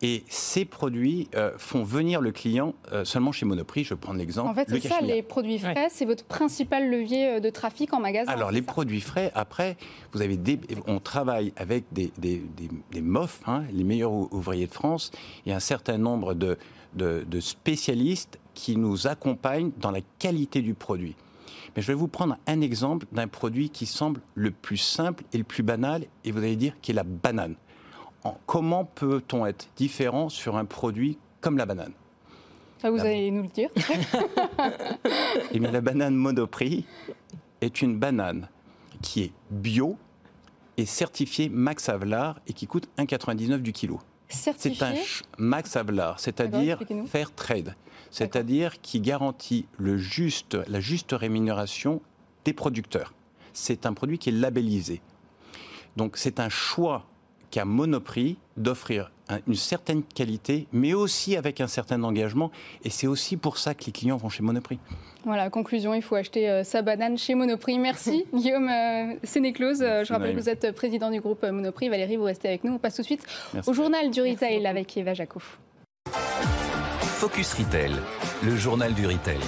Et 0.02 0.24
ces 0.28 0.66
produits 0.66 1.30
euh, 1.36 1.52
font 1.58 1.84
venir 1.86 2.20
le 2.22 2.32
client 2.32 2.74
euh, 2.92 3.06
seulement 3.06 3.32
chez 3.32 3.46
Monoprix. 3.46 3.86
Je 3.86 3.94
prends 3.96 4.14
l'exemple. 4.14 4.50
En 4.50 4.54
fait, 4.54 4.70
le 4.70 4.80
c'est 4.80 4.90
ça, 4.90 4.96
cachemire. 4.96 5.16
les 5.16 5.24
produits 5.24 5.58
frais, 5.58 5.88
c'est 5.90 6.06
votre 6.06 6.26
principal 6.26 6.90
levier 6.92 7.36
euh, 7.36 7.40
de 7.40 7.50
trafic 7.50 7.94
en 7.94 8.02
magasin. 8.02 8.30
Alors, 8.32 8.52
les 8.52 8.60
ça 8.60 8.66
produits 8.74 9.00
frais, 9.02 9.32
après, 9.36 9.78
vous 10.12 10.22
avez 10.22 10.36
des, 10.38 10.60
on 10.86 11.00
travaille 11.00 11.54
avec 11.56 11.86
des, 11.94 12.12
des, 12.18 12.44
des, 12.58 12.70
des 12.92 13.02
MOF, 13.02 13.40
hein, 13.48 13.64
les 13.72 13.86
meilleurs 13.86 14.12
ou- 14.12 14.28
ouvriers 14.32 14.68
de 14.68 14.74
France, 14.74 15.12
et 15.46 15.54
un 15.54 15.62
certain 15.62 15.98
nombre 15.98 16.34
de, 16.34 16.58
de, 16.94 17.24
de 17.26 17.40
spécialistes 17.40 18.38
qui 18.54 18.76
nous 18.76 19.08
accompagnent 19.08 19.72
dans 19.80 19.92
la 19.92 20.02
qualité 20.20 20.62
du 20.62 20.74
produit. 20.74 21.16
Mais 21.76 21.82
je 21.82 21.88
vais 21.88 21.94
vous 21.94 22.08
prendre 22.08 22.38
un 22.48 22.62
exemple 22.62 23.06
d'un 23.12 23.28
produit 23.28 23.70
qui 23.70 23.86
semble 23.86 24.22
le 24.36 24.52
plus 24.52 24.78
simple 24.78 25.24
et 25.34 25.38
le 25.38 25.44
plus 25.44 25.64
banal, 25.64 26.06
et 26.24 26.32
vous 26.32 26.40
allez 26.40 26.56
dire 26.56 26.74
qui 26.82 26.92
est 26.92 26.96
la 26.96 27.04
banane. 27.04 27.56
En- 28.24 28.38
comment 28.46 28.86
peut-on 28.86 29.46
être 29.46 29.68
différent 29.76 30.30
sur 30.30 30.56
un 30.58 30.66
produit 30.66 31.18
comme 31.42 31.58
la 31.58 31.66
banane? 31.66 31.92
Ça, 32.82 32.90
vous 32.90 32.98
la- 32.98 33.04
allez 33.04 33.32
nous 33.32 33.44
le 33.44 33.50
dire. 33.50 33.70
Eh 35.52 35.60
bien, 35.60 35.72
la 35.72 35.82
banane 35.82 36.16
Monoprix 36.16 36.86
est 37.62 37.82
une 37.82 37.98
banane 37.98 38.48
qui 39.02 39.24
est 39.24 39.32
bio 39.52 39.98
et 40.78 40.86
certifiée 40.86 41.50
Max 41.50 41.88
Havelaar 41.90 42.40
et 42.48 42.54
qui 42.54 42.68
coûte 42.68 42.88
1,99 42.98 43.60
du 43.62 43.72
kilo. 43.72 44.00
C'est 44.28 44.82
un 44.82 44.94
Max 45.38 45.76
Havelaar, 45.76 46.20
c'est-à-dire 46.20 46.80
fair 47.08 47.32
trade, 47.34 47.76
c'est-à-dire 48.16 48.80
qui 48.82 49.02
garantit 49.02 49.66
le 49.78 49.98
juste, 49.98 50.58
la 50.70 50.80
juste 50.80 51.12
rémunération 51.12 52.02
des 52.46 52.54
producteurs. 52.54 53.14
C'est 53.52 53.86
un 53.86 53.94
produit 53.94 54.18
qui 54.18 54.30
est 54.30 54.32
labellisé. 54.32 55.02
Donc 55.98 56.16
c'est 56.16 56.40
un 56.40 56.48
choix 56.48 57.06
qu'a 57.52 57.66
Monoprix 57.66 58.38
d'offrir 58.56 59.12
un- 59.28 59.40
une 59.48 59.56
certaine 59.56 60.02
qualité, 60.04 60.66
mais 60.72 60.94
aussi 60.94 61.36
avec 61.36 61.60
un 61.60 61.68
certain 61.68 62.02
engagement. 62.04 62.52
Et 62.86 62.90
c'est 62.90 63.08
aussi 63.08 63.36
pour 63.36 63.58
ça 63.58 63.74
que 63.74 63.84
les 63.86 63.92
clients 63.92 64.16
vont 64.18 64.30
chez 64.30 64.44
Monoprix. 64.44 64.80
Voilà, 65.26 65.50
conclusion, 65.50 65.94
il 65.94 66.02
faut 66.02 66.16
acheter 66.16 66.50
euh, 66.50 66.64
sa 66.64 66.82
banane 66.84 67.18
chez 67.18 67.36
Monoprix. 67.36 67.78
Merci 67.80 68.26
Guillaume 68.34 68.70
euh, 68.70 69.16
Sénéclose. 69.24 69.82
Euh, 69.82 70.06
je 70.06 70.14
rappelle 70.14 70.36
que 70.36 70.40
vous 70.40 70.50
êtes 70.50 70.72
président 70.74 71.12
du 71.12 71.20
groupe 71.20 71.44
Monoprix. 71.44 71.90
Valérie, 71.90 72.16
vous 72.16 72.24
restez 72.24 72.48
avec 72.48 72.64
nous. 72.64 72.72
On 72.74 72.78
passe 72.80 72.96
tout 72.96 73.02
de 73.02 73.08
suite 73.08 73.26
Merci. 73.54 73.70
au 73.70 73.74
journal 73.74 74.10
du 74.10 74.22
retail 74.22 74.66
avec 74.66 74.96
Eva 74.96 75.14
Jaco. 75.14 75.42
Focus 77.16 77.54
Retail, 77.54 77.94
le 78.44 78.58
journal 78.58 78.94
du 78.94 79.08
retail. 79.08 79.40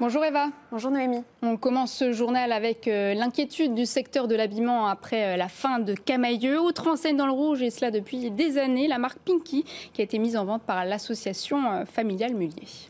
Bonjour 0.00 0.24
Eva. 0.24 0.46
Bonjour 0.72 0.90
Noémie. 0.90 1.24
On 1.42 1.58
commence 1.58 1.92
ce 1.92 2.12
journal 2.12 2.52
avec 2.52 2.88
euh, 2.88 3.12
l'inquiétude 3.12 3.74
du 3.74 3.84
secteur 3.84 4.28
de 4.28 4.34
l'habillement 4.34 4.86
après 4.86 5.34
euh, 5.34 5.36
la 5.36 5.48
fin 5.48 5.78
de 5.78 5.92
Camailleux. 5.92 6.58
Autre 6.58 6.88
enseigne 6.88 7.18
dans 7.18 7.26
le 7.26 7.32
rouge, 7.32 7.60
et 7.60 7.68
cela 7.68 7.90
depuis 7.90 8.30
des 8.30 8.56
années, 8.56 8.88
la 8.88 8.96
marque 8.96 9.18
Pinky, 9.18 9.66
qui 9.92 10.00
a 10.00 10.04
été 10.04 10.18
mise 10.18 10.38
en 10.38 10.46
vente 10.46 10.62
par 10.62 10.82
l'association 10.86 11.70
euh, 11.70 11.84
familiale 11.84 12.32
Mullier. 12.32 12.88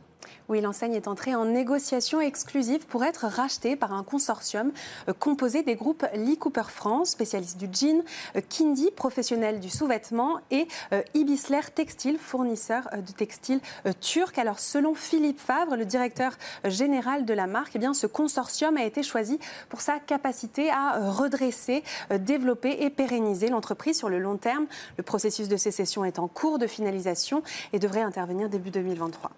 Oui, 0.49 0.63
l'enseigne 0.63 0.95
est 0.95 1.09
entrée 1.09 1.35
en 1.35 1.45
négociation 1.45 2.23
exclusive 2.23 2.87
pour 2.87 3.05
être 3.05 3.27
rachetée 3.27 3.77
par 3.77 3.93
un 3.93 4.03
consortium 4.03 4.73
euh, 5.07 5.13
composé 5.13 5.63
des 5.63 5.75
groupes 5.75 6.07
Lee 6.15 6.39
Cooper 6.39 6.71
France, 6.75 7.11
spécialiste 7.11 7.59
du 7.59 7.69
jean, 7.71 8.03
euh, 8.35 8.41
Kindy, 8.49 8.91
professionnel 8.91 9.61
du 9.61 9.69
sous-vêtement, 9.69 10.39
et 10.51 10.67
euh, 10.95 11.03
Ibisler 11.13 11.61
Textile, 11.75 12.17
fournisseur 12.19 12.89
de 12.95 13.13
textiles 13.13 13.61
turc. 14.01 14.39
Alors, 14.39 14.59
selon 14.59 14.95
Philippe 14.95 15.39
Favre, 15.39 15.77
le 15.77 15.85
directeur 15.85 16.33
général 16.65 17.27
de 17.27 17.35
la 17.35 17.47
marque, 17.47 17.73
eh 17.75 17.79
bien, 17.79 17.93
ce 17.93 18.07
consortium 18.07 18.79
a 18.79 18.85
été 18.85 19.03
choisi 19.03 19.39
pour 19.69 19.83
sa 19.83 19.99
capacité 19.99 20.71
à 20.71 21.11
redresser, 21.11 21.83
développer 22.21 22.85
et 22.85 22.89
pérenniser 22.89 23.49
l'entreprise 23.49 23.99
sur 23.99 24.09
le 24.09 24.19
long 24.19 24.39
terme. 24.39 24.67
Le 24.97 25.03
processus 25.03 25.49
de 25.49 25.59
sécession 25.59 26.07
est 26.07 26.19
en 26.19 26.27
cours 26.27 26.59
de 26.59 26.67
finalisation 26.67 27.43
et 27.75 27.79
devrait 27.79 28.01
intervenir 28.01 28.49
début 28.49 28.71
2023. 28.71 29.31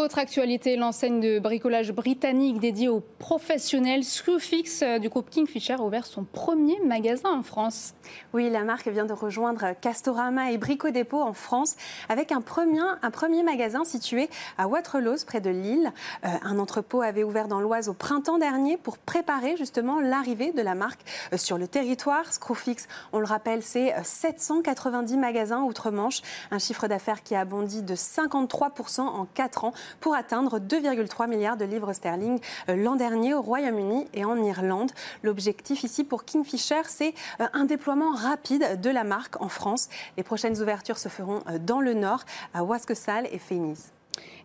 Autre 0.00 0.18
actualité, 0.18 0.76
l'enseigne 0.76 1.20
de 1.20 1.38
bricolage 1.40 1.92
britannique 1.92 2.58
dédiée 2.58 2.88
aux 2.88 3.02
professionnels 3.18 4.02
Screwfix 4.02 4.80
euh, 4.80 4.98
du 4.98 5.10
groupe 5.10 5.28
Kingfisher 5.28 5.74
a 5.74 5.82
ouvert 5.82 6.06
son 6.06 6.24
premier 6.24 6.80
magasin 6.80 7.28
en 7.28 7.42
France. 7.42 7.92
Oui, 8.32 8.48
la 8.48 8.64
marque 8.64 8.88
vient 8.88 9.04
de 9.04 9.12
rejoindre 9.12 9.74
Castorama 9.78 10.52
et 10.52 10.56
Brico 10.56 10.88
Dépôt 10.88 11.20
en 11.20 11.34
France 11.34 11.76
avec 12.08 12.32
un 12.32 12.40
premier, 12.40 12.80
un 13.02 13.10
premier 13.10 13.42
magasin 13.42 13.84
situé 13.84 14.30
à 14.56 14.68
Waterloo, 14.68 15.16
près 15.26 15.42
de 15.42 15.50
Lille. 15.50 15.92
Euh, 16.24 16.28
un 16.44 16.58
entrepôt 16.58 17.02
avait 17.02 17.22
ouvert 17.22 17.46
dans 17.46 17.60
l'Oise 17.60 17.90
au 17.90 17.92
printemps 17.92 18.38
dernier 18.38 18.78
pour 18.78 18.96
préparer 18.96 19.58
justement 19.58 20.00
l'arrivée 20.00 20.52
de 20.52 20.62
la 20.62 20.74
marque 20.74 21.00
euh, 21.34 21.36
sur 21.36 21.58
le 21.58 21.68
territoire. 21.68 22.32
Screwfix, 22.32 22.88
on 23.12 23.18
le 23.18 23.26
rappelle, 23.26 23.62
c'est 23.62 23.92
euh, 23.92 24.00
790 24.02 25.18
magasins 25.18 25.60
outre-Manche, 25.60 26.22
un 26.50 26.58
chiffre 26.58 26.88
d'affaires 26.88 27.22
qui 27.22 27.34
a 27.34 27.44
bondi 27.44 27.82
de 27.82 27.94
53% 27.94 29.00
en 29.02 29.26
4 29.26 29.64
ans 29.64 29.72
pour 30.00 30.14
atteindre 30.14 30.58
2,3 30.58 31.28
milliards 31.28 31.56
de 31.56 31.64
livres 31.64 31.92
sterling 31.92 32.38
euh, 32.68 32.76
l'an 32.76 32.96
dernier 32.96 33.34
au 33.34 33.42
Royaume-Uni 33.42 34.06
et 34.14 34.24
en 34.24 34.42
Irlande. 34.42 34.92
L'objectif 35.22 35.82
ici 35.84 36.04
pour 36.04 36.24
Kingfisher, 36.24 36.82
c'est 36.86 37.14
euh, 37.40 37.46
un 37.52 37.64
déploiement 37.64 38.12
rapide 38.12 38.80
de 38.80 38.90
la 38.90 39.04
marque 39.04 39.40
en 39.40 39.48
France. 39.48 39.88
Les 40.16 40.22
prochaines 40.22 40.60
ouvertures 40.60 40.98
se 40.98 41.08
feront 41.08 41.42
euh, 41.48 41.58
dans 41.58 41.80
le 41.80 41.94
nord, 41.94 42.24
à 42.54 42.64
Ouasquesal 42.64 43.28
et 43.32 43.38
Fénis. 43.38 43.90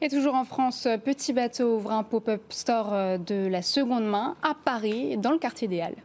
Et 0.01 0.09
toujours 0.09 0.35
en 0.35 0.45
France, 0.45 0.87
Petit 1.03 1.33
Bateau 1.33 1.77
ouvre 1.77 1.91
un 1.91 2.03
pop-up 2.03 2.41
store 2.49 3.19
de 3.19 3.47
la 3.47 3.61
seconde 3.61 4.05
main 4.05 4.35
à 4.41 4.53
Paris, 4.53 5.17
dans 5.17 5.31
le 5.31 5.37
quartier 5.37 5.67
des 5.67 5.81
Halles. 5.81 5.95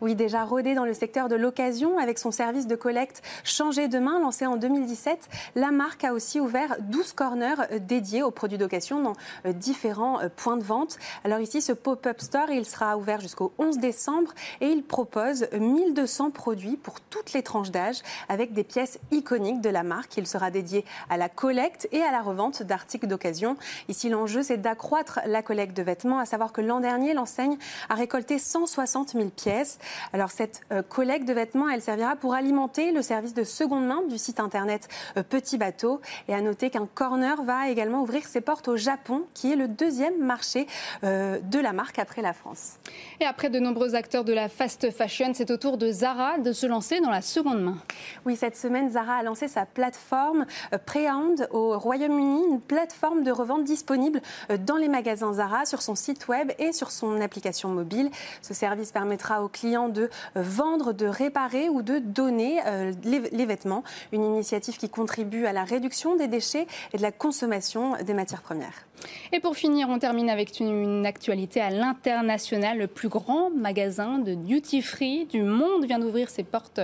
Oui, 0.00 0.14
déjà 0.14 0.44
rodé 0.44 0.74
dans 0.74 0.84
le 0.84 0.94
secteur 0.94 1.28
de 1.28 1.36
l'occasion 1.36 1.98
avec 1.98 2.18
son 2.18 2.30
service 2.30 2.66
de 2.66 2.76
collecte 2.76 3.22
Changer 3.44 3.88
de 3.88 3.98
main 3.98 4.20
lancé 4.20 4.46
en 4.46 4.56
2017, 4.56 5.28
la 5.54 5.70
marque 5.70 6.04
a 6.04 6.12
aussi 6.12 6.40
ouvert 6.40 6.76
12 6.80 7.12
corners 7.12 7.54
euh, 7.72 7.78
dédiés 7.78 8.22
aux 8.22 8.30
produits 8.30 8.58
d'occasion 8.58 9.00
dans 9.00 9.12
euh, 9.46 9.52
différents 9.52 10.20
euh, 10.20 10.28
points 10.34 10.56
de 10.56 10.62
vente. 10.62 10.98
Alors 11.24 11.40
ici, 11.40 11.62
ce 11.62 11.72
pop-up 11.72 12.20
store, 12.20 12.50
il 12.50 12.64
sera 12.64 12.96
ouvert 12.96 13.20
jusqu'au 13.20 13.52
11 13.58 13.78
décembre 13.78 14.32
et 14.60 14.68
il 14.68 14.82
propose 14.82 15.48
1200 15.52 16.30
produits 16.30 16.76
pour 16.76 17.00
toutes 17.00 17.32
les 17.32 17.42
tranches 17.42 17.70
d'âge 17.70 17.98
avec 18.28 18.52
des 18.52 18.64
pièces 18.64 18.98
iconiques 19.10 19.60
de 19.60 19.70
la 19.70 19.82
marque. 19.82 20.16
Il 20.16 20.26
sera 20.26 20.50
dédié 20.50 20.84
à 21.10 21.16
la 21.16 21.28
collecte 21.28 21.88
et 21.92 22.02
à 22.02 22.10
la 22.10 22.22
revente 22.22 22.62
d'articles 22.62 23.06
d'occasion. 23.06 23.56
Ici, 23.88 24.08
l'enjeu, 24.08 24.42
c'est 24.42 24.58
d'accroître 24.58 25.20
la 25.26 25.42
collecte 25.42 25.76
de 25.76 25.82
vêtements, 25.82 26.18
à 26.18 26.26
savoir 26.26 26.52
que 26.52 26.60
l'an 26.60 26.80
dernier, 26.80 27.14
l'enseigne 27.14 27.56
a 27.88 27.94
récolté 27.94 28.38
160 28.38 29.12
000 29.12 29.28
pièces. 29.30 29.57
Alors 30.12 30.30
cette 30.30 30.60
euh, 30.72 30.82
collecte 30.82 31.26
de 31.26 31.32
vêtements, 31.32 31.68
elle 31.68 31.82
servira 31.82 32.16
pour 32.16 32.34
alimenter 32.34 32.92
le 32.92 33.02
service 33.02 33.34
de 33.34 33.44
seconde 33.44 33.86
main 33.86 34.02
du 34.08 34.18
site 34.18 34.40
internet 34.40 34.88
euh, 35.16 35.22
Petit 35.22 35.58
Bateau. 35.58 36.00
Et 36.28 36.34
à 36.34 36.40
noter 36.40 36.70
qu'un 36.70 36.86
corner 36.86 37.42
va 37.42 37.68
également 37.68 38.02
ouvrir 38.02 38.24
ses 38.24 38.40
portes 38.40 38.68
au 38.68 38.76
Japon, 38.76 39.24
qui 39.34 39.52
est 39.52 39.56
le 39.56 39.68
deuxième 39.68 40.18
marché 40.18 40.66
euh, 41.04 41.38
de 41.40 41.58
la 41.58 41.72
marque 41.72 41.98
après 41.98 42.22
la 42.22 42.32
France. 42.32 42.76
Et 43.20 43.24
après 43.24 43.50
de 43.50 43.58
nombreux 43.58 43.94
acteurs 43.94 44.24
de 44.24 44.32
la 44.32 44.48
fast 44.48 44.90
fashion, 44.90 45.32
c'est 45.34 45.50
au 45.50 45.56
tour 45.56 45.78
de 45.78 45.90
Zara 45.90 46.38
de 46.38 46.52
se 46.52 46.66
lancer 46.66 47.00
dans 47.00 47.10
la 47.10 47.22
seconde 47.22 47.62
main. 47.62 47.78
Oui, 48.24 48.36
cette 48.36 48.56
semaine, 48.56 48.90
Zara 48.90 49.16
a 49.16 49.22
lancé 49.22 49.48
sa 49.48 49.66
plateforme 49.66 50.46
Prehound 50.86 51.48
au 51.50 51.78
Royaume-Uni, 51.78 52.42
une 52.50 52.60
plateforme 52.60 53.22
de 53.22 53.30
revente 53.30 53.64
disponible 53.64 54.20
dans 54.60 54.76
les 54.76 54.88
magasins 54.88 55.32
Zara, 55.34 55.66
sur 55.66 55.82
son 55.82 55.94
site 55.94 56.28
web 56.28 56.52
et 56.58 56.72
sur 56.72 56.90
son 56.90 57.20
application 57.20 57.68
mobile. 57.70 58.10
Ce 58.42 58.54
service 58.54 58.92
permettra 58.92 59.42
aux 59.42 59.47
clients 59.48 59.88
de 59.88 60.10
vendre, 60.34 60.92
de 60.92 61.06
réparer 61.06 61.68
ou 61.68 61.82
de 61.82 61.98
donner 61.98 62.60
euh, 62.66 62.92
les, 63.04 63.20
les 63.30 63.46
vêtements. 63.46 63.82
Une 64.12 64.24
initiative 64.24 64.76
qui 64.76 64.88
contribue 64.88 65.46
à 65.46 65.52
la 65.52 65.64
réduction 65.64 66.16
des 66.16 66.28
déchets 66.28 66.66
et 66.92 66.96
de 66.96 67.02
la 67.02 67.12
consommation 67.12 67.94
des 68.04 68.14
matières 68.14 68.42
premières. 68.42 68.86
Et 69.32 69.40
pour 69.40 69.56
finir, 69.56 69.88
on 69.88 69.98
termine 69.98 70.28
avec 70.30 70.58
une, 70.60 70.82
une 70.82 71.06
actualité 71.06 71.60
à 71.60 71.70
l'international. 71.70 72.78
Le 72.78 72.86
plus 72.86 73.08
grand 73.08 73.50
magasin 73.50 74.18
de 74.18 74.34
duty-free 74.34 75.26
du 75.26 75.42
monde 75.42 75.84
vient 75.84 75.98
d'ouvrir 75.98 76.30
ses 76.30 76.42
portes 76.42 76.80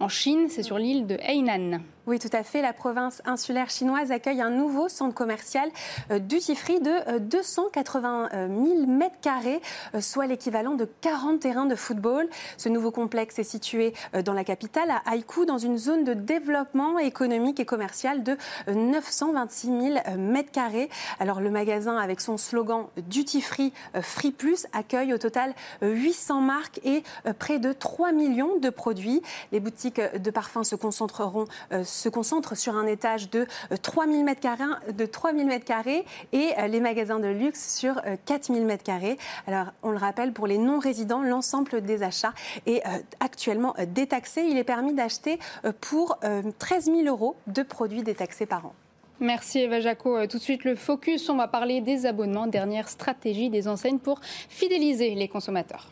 en 0.00 0.08
Chine. 0.08 0.48
C'est 0.48 0.62
sur 0.62 0.78
l'île 0.78 1.06
de 1.06 1.16
Hainan. 1.22 1.80
Oui, 2.06 2.18
tout 2.18 2.28
à 2.32 2.42
fait. 2.42 2.60
La 2.60 2.74
province 2.74 3.22
insulaire 3.24 3.70
chinoise 3.70 4.12
accueille 4.12 4.42
un 4.42 4.50
nouveau 4.50 4.90
centre 4.90 5.14
commercial 5.14 5.70
euh, 6.10 6.18
duty-free 6.18 6.80
de 6.80 6.90
euh, 7.08 7.18
280 7.18 8.28
000 8.48 8.86
mètres 8.86 9.16
carrés, 9.22 9.62
euh, 9.94 10.02
soit 10.02 10.26
l'équivalent 10.26 10.74
de 10.74 10.84
40 11.00 11.40
terrains 11.40 11.64
de 11.64 11.74
football. 11.74 12.28
Ce 12.58 12.68
nouveau 12.68 12.90
complexe 12.90 13.38
est 13.38 13.44
situé 13.44 13.94
euh, 14.14 14.20
dans 14.20 14.34
la 14.34 14.44
capitale, 14.44 14.90
à 14.90 15.14
Haikou, 15.14 15.46
dans 15.46 15.56
une 15.56 15.78
zone 15.78 16.04
de 16.04 16.12
développement 16.12 16.98
économique 16.98 17.58
et 17.58 17.64
commercial 17.64 18.22
de 18.22 18.36
euh, 18.68 18.74
926 18.74 19.66
000 19.66 20.18
mètres 20.18 20.52
carrés. 20.52 20.90
Alors, 21.20 21.40
le 21.40 21.50
magasin 21.50 21.96
avec 21.96 22.20
son 22.20 22.36
slogan 22.36 22.84
Duty 22.98 23.40
Free, 23.40 23.72
Free 24.02 24.30
Plus, 24.30 24.66
accueille 24.74 25.14
au 25.14 25.18
total 25.18 25.54
800 25.80 26.40
marques 26.42 26.80
et 26.84 27.02
près 27.38 27.58
de 27.58 27.72
3 27.72 28.12
millions 28.12 28.58
de 28.58 28.68
produits. 28.68 29.22
Les 29.52 29.60
boutiques 29.60 30.00
de 30.00 30.30
parfums 30.30 30.64
se 30.64 30.76
concentreront, 30.76 31.46
se 31.94 32.08
concentrent 32.08 32.56
sur 32.56 32.76
un 32.76 32.86
étage 32.86 33.30
de 33.30 33.46
3000 33.82 34.20
m 34.20 34.34
carrés, 34.36 34.64
de 34.92 35.06
3000 35.06 35.50
m 35.50 35.60
carrés 35.60 36.04
et 36.32 36.50
les 36.68 36.80
magasins 36.80 37.18
de 37.18 37.28
luxe 37.28 37.76
sur 37.76 38.00
4000 38.26 38.62
m 38.62 38.78
carrés. 38.78 39.18
Alors, 39.46 39.66
on 39.82 39.90
le 39.90 39.98
rappelle, 39.98 40.32
pour 40.32 40.46
les 40.46 40.58
non-résidents, 40.58 41.22
l'ensemble 41.22 41.82
des 41.82 42.02
achats 42.02 42.34
est 42.66 42.82
actuellement 43.20 43.74
détaxé. 43.88 44.42
Il 44.42 44.58
est 44.58 44.64
permis 44.64 44.94
d'acheter 44.94 45.38
pour 45.80 46.18
13 46.58 46.84
000 46.86 47.02
euros 47.02 47.36
de 47.46 47.62
produits 47.62 48.02
détaxés 48.02 48.46
par 48.46 48.66
an. 48.66 48.74
Merci 49.20 49.60
Eva 49.60 49.80
Jaco. 49.80 50.16
Euh, 50.16 50.26
tout 50.26 50.38
de 50.38 50.42
suite, 50.42 50.64
le 50.64 50.74
focus, 50.74 51.28
on 51.28 51.36
va 51.36 51.48
parler 51.48 51.80
des 51.80 52.06
abonnements, 52.06 52.46
dernière 52.46 52.88
stratégie 52.88 53.48
des 53.48 53.68
enseignes 53.68 53.98
pour 53.98 54.20
fidéliser 54.22 55.14
les 55.14 55.28
consommateurs. 55.28 55.88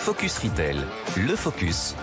Focus 0.00 0.38
Retail, 0.38 0.76
le 1.16 1.36
focus. 1.36 1.94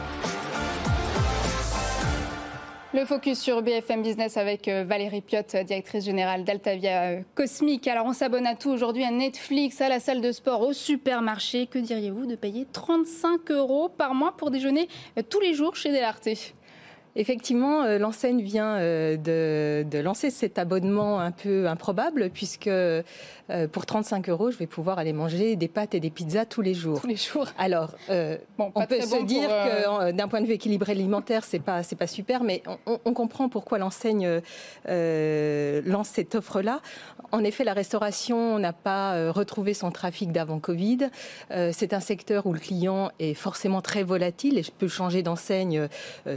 Le 2.96 3.04
focus 3.04 3.42
sur 3.42 3.62
BFM 3.62 4.04
Business 4.04 4.38
avec 4.38 4.70
euh, 4.70 4.86
Valérie 4.86 5.20
Piotte, 5.20 5.58
directrice 5.66 6.06
générale 6.06 6.46
d'Altavia 6.46 7.02
euh, 7.02 7.22
Cosmique. 7.36 7.90
Alors 7.90 8.06
on 8.06 8.14
s'abonne 8.14 8.48
à 8.48 8.56
tout 8.56 8.70
aujourd'hui, 8.70 9.04
à 9.04 9.12
Netflix, 9.12 9.82
à 9.82 9.90
la 9.90 10.00
salle 10.00 10.22
de 10.22 10.32
sport, 10.32 10.62
au 10.62 10.72
supermarché. 10.72 11.68
Que 11.68 11.78
diriez-vous 11.78 12.26
de 12.26 12.38
payer 12.38 12.66
35 12.72 13.52
euros 13.52 13.90
par 13.90 14.16
mois 14.16 14.38
pour 14.38 14.50
déjeuner 14.50 14.88
tous 15.30 15.42
les 15.42 15.54
jours 15.54 15.76
chez 15.76 15.90
Delarte? 15.92 16.30
Effectivement, 17.18 17.84
euh, 17.84 17.98
l'enseigne 17.98 18.42
vient 18.42 18.76
euh, 18.76 19.16
de, 19.16 20.00
lancer 20.00 20.30
cet 20.30 20.60
abonnement 20.60 21.22
un 21.22 21.32
peu 21.32 21.68
improbable, 21.68 22.30
puisque 22.30 22.70
euh, 23.50 23.68
pour 23.68 23.86
35 23.86 24.30
euros, 24.30 24.52
je 24.52 24.58
vais 24.58 24.68
pouvoir 24.68 25.00
aller 25.00 25.14
manger 25.14 25.56
des 25.56 25.68
pâtes 25.68 25.96
et 25.96 26.00
des 26.00 26.10
pizzas 26.10 26.46
tous 26.46 26.62
les 26.62 26.74
jours. 26.74 27.02
Tous 27.02 27.08
les 27.08 27.16
jours. 27.16 27.48
Alors, 27.58 27.92
on 28.10 28.86
peut 28.86 29.02
se 29.02 29.24
dire 29.24 29.50
que 29.50 30.12
d'un 30.12 30.28
point 30.28 30.42
de 30.42 30.48
vue 30.48 30.54
équilibré 30.54 30.92
alimentaire, 30.92 31.44
c'est 31.44 31.60
pas 31.60 31.84
c'est 31.84 31.96
pas 31.96 32.08
super, 32.08 32.44
mais 32.44 32.64
on, 32.86 33.14
comprend 33.14 33.48
pourquoi 33.48 33.78
l'enseigne 33.78 34.42
lance 34.86 36.10
cette 36.10 36.36
offre-là. 36.36 36.82
En 37.32 37.44
effet, 37.44 37.64
la 37.64 37.74
restauration 37.74 38.60
n'a 38.60 38.74
pas 38.74 39.32
retrouvé 39.32 39.74
son 39.74 39.92
trafic 39.92 40.32
d'avant 40.32 40.60
Covid. 40.60 41.10
c'est 41.50 41.94
un 41.94 42.00
secteur 42.00 42.46
où 42.46 42.54
le 42.54 42.60
client 42.60 43.12
est 43.20 43.34
forcément 43.34 43.82
très 43.82 44.04
volatile 44.04 44.58
et 44.58 44.64
peut 44.78 44.88
changer 44.88 45.24
d'enseigne 45.24 45.88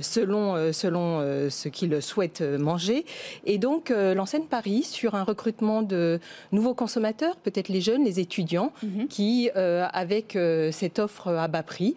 selon 0.01 0.73
selon 0.73 1.21
euh, 1.21 1.51
ce 1.51 1.69
qu'ils 1.69 2.01
souhaitent 2.03 2.43
manger. 2.43 3.05
Et 3.45 3.59
donc, 3.59 3.91
euh, 3.91 4.15
l'enseigne 4.15 4.45
Paris, 4.45 4.83
sur 4.83 5.15
un 5.15 5.25
recrutement 5.25 5.83
de 5.83 6.21
nouveaux 6.53 6.75
consommateurs, 6.75 6.98
peut-être 7.43 7.69
les 7.69 7.81
jeunes, 7.81 8.05
les 8.05 8.21
étudiants, 8.21 8.73
mhm. 8.83 9.09
qui, 9.09 9.51
euh, 9.57 9.87
avec 9.93 10.37
cette 10.73 10.99
offre 10.99 11.29
à 11.29 11.49
bas 11.49 11.63
prix, 11.63 11.95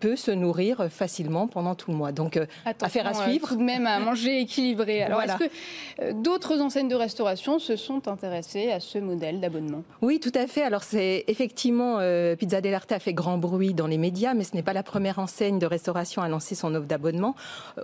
peut 0.00 0.16
se 0.16 0.30
nourrir 0.30 0.88
facilement 0.90 1.46
pendant 1.46 1.74
tout 1.74 1.90
le 1.90 1.96
mois. 1.96 2.12
Donc, 2.12 2.38
affaire 2.80 3.06
à 3.06 3.14
suivre. 3.14 3.48
tout 3.48 3.56
de 3.56 3.62
même 3.62 3.86
à 3.86 3.98
manger 3.98 4.40
équilibré. 4.40 5.02
Alors, 5.10 5.22
est-ce 5.22 5.36
que 5.36 6.12
d'autres 6.12 6.60
enseignes 6.60 6.88
de 6.88 6.94
restauration 6.94 7.58
se 7.58 7.76
sont 7.76 8.08
intéressées 8.08 8.70
à 8.70 8.80
ce 8.80 8.98
modèle 8.98 9.40
d'abonnement? 9.40 9.82
Oui, 10.02 10.20
tout 10.20 10.32
à 10.34 10.46
fait. 10.46 10.62
Alors, 10.62 10.82
c'est 10.82 11.24
effectivement, 11.28 11.98
Pizza 12.38 12.60
Dell'Arte 12.60 12.92
a 12.92 12.98
fait 12.98 13.14
grand 13.14 13.38
bruit 13.38 13.74
dans 13.74 13.86
les 13.86 13.98
médias, 13.98 14.34
mais 14.34 14.44
ce 14.44 14.54
n'est 14.54 14.62
pas 14.62 14.72
la 14.72 14.82
première 14.82 15.18
enseigne 15.18 15.58
de 15.58 15.66
restauration 15.66 16.22
à 16.22 16.28
lancer 16.28 16.54
son 16.54 16.74
offre 16.74 16.86
d'abonnement. 16.86 17.34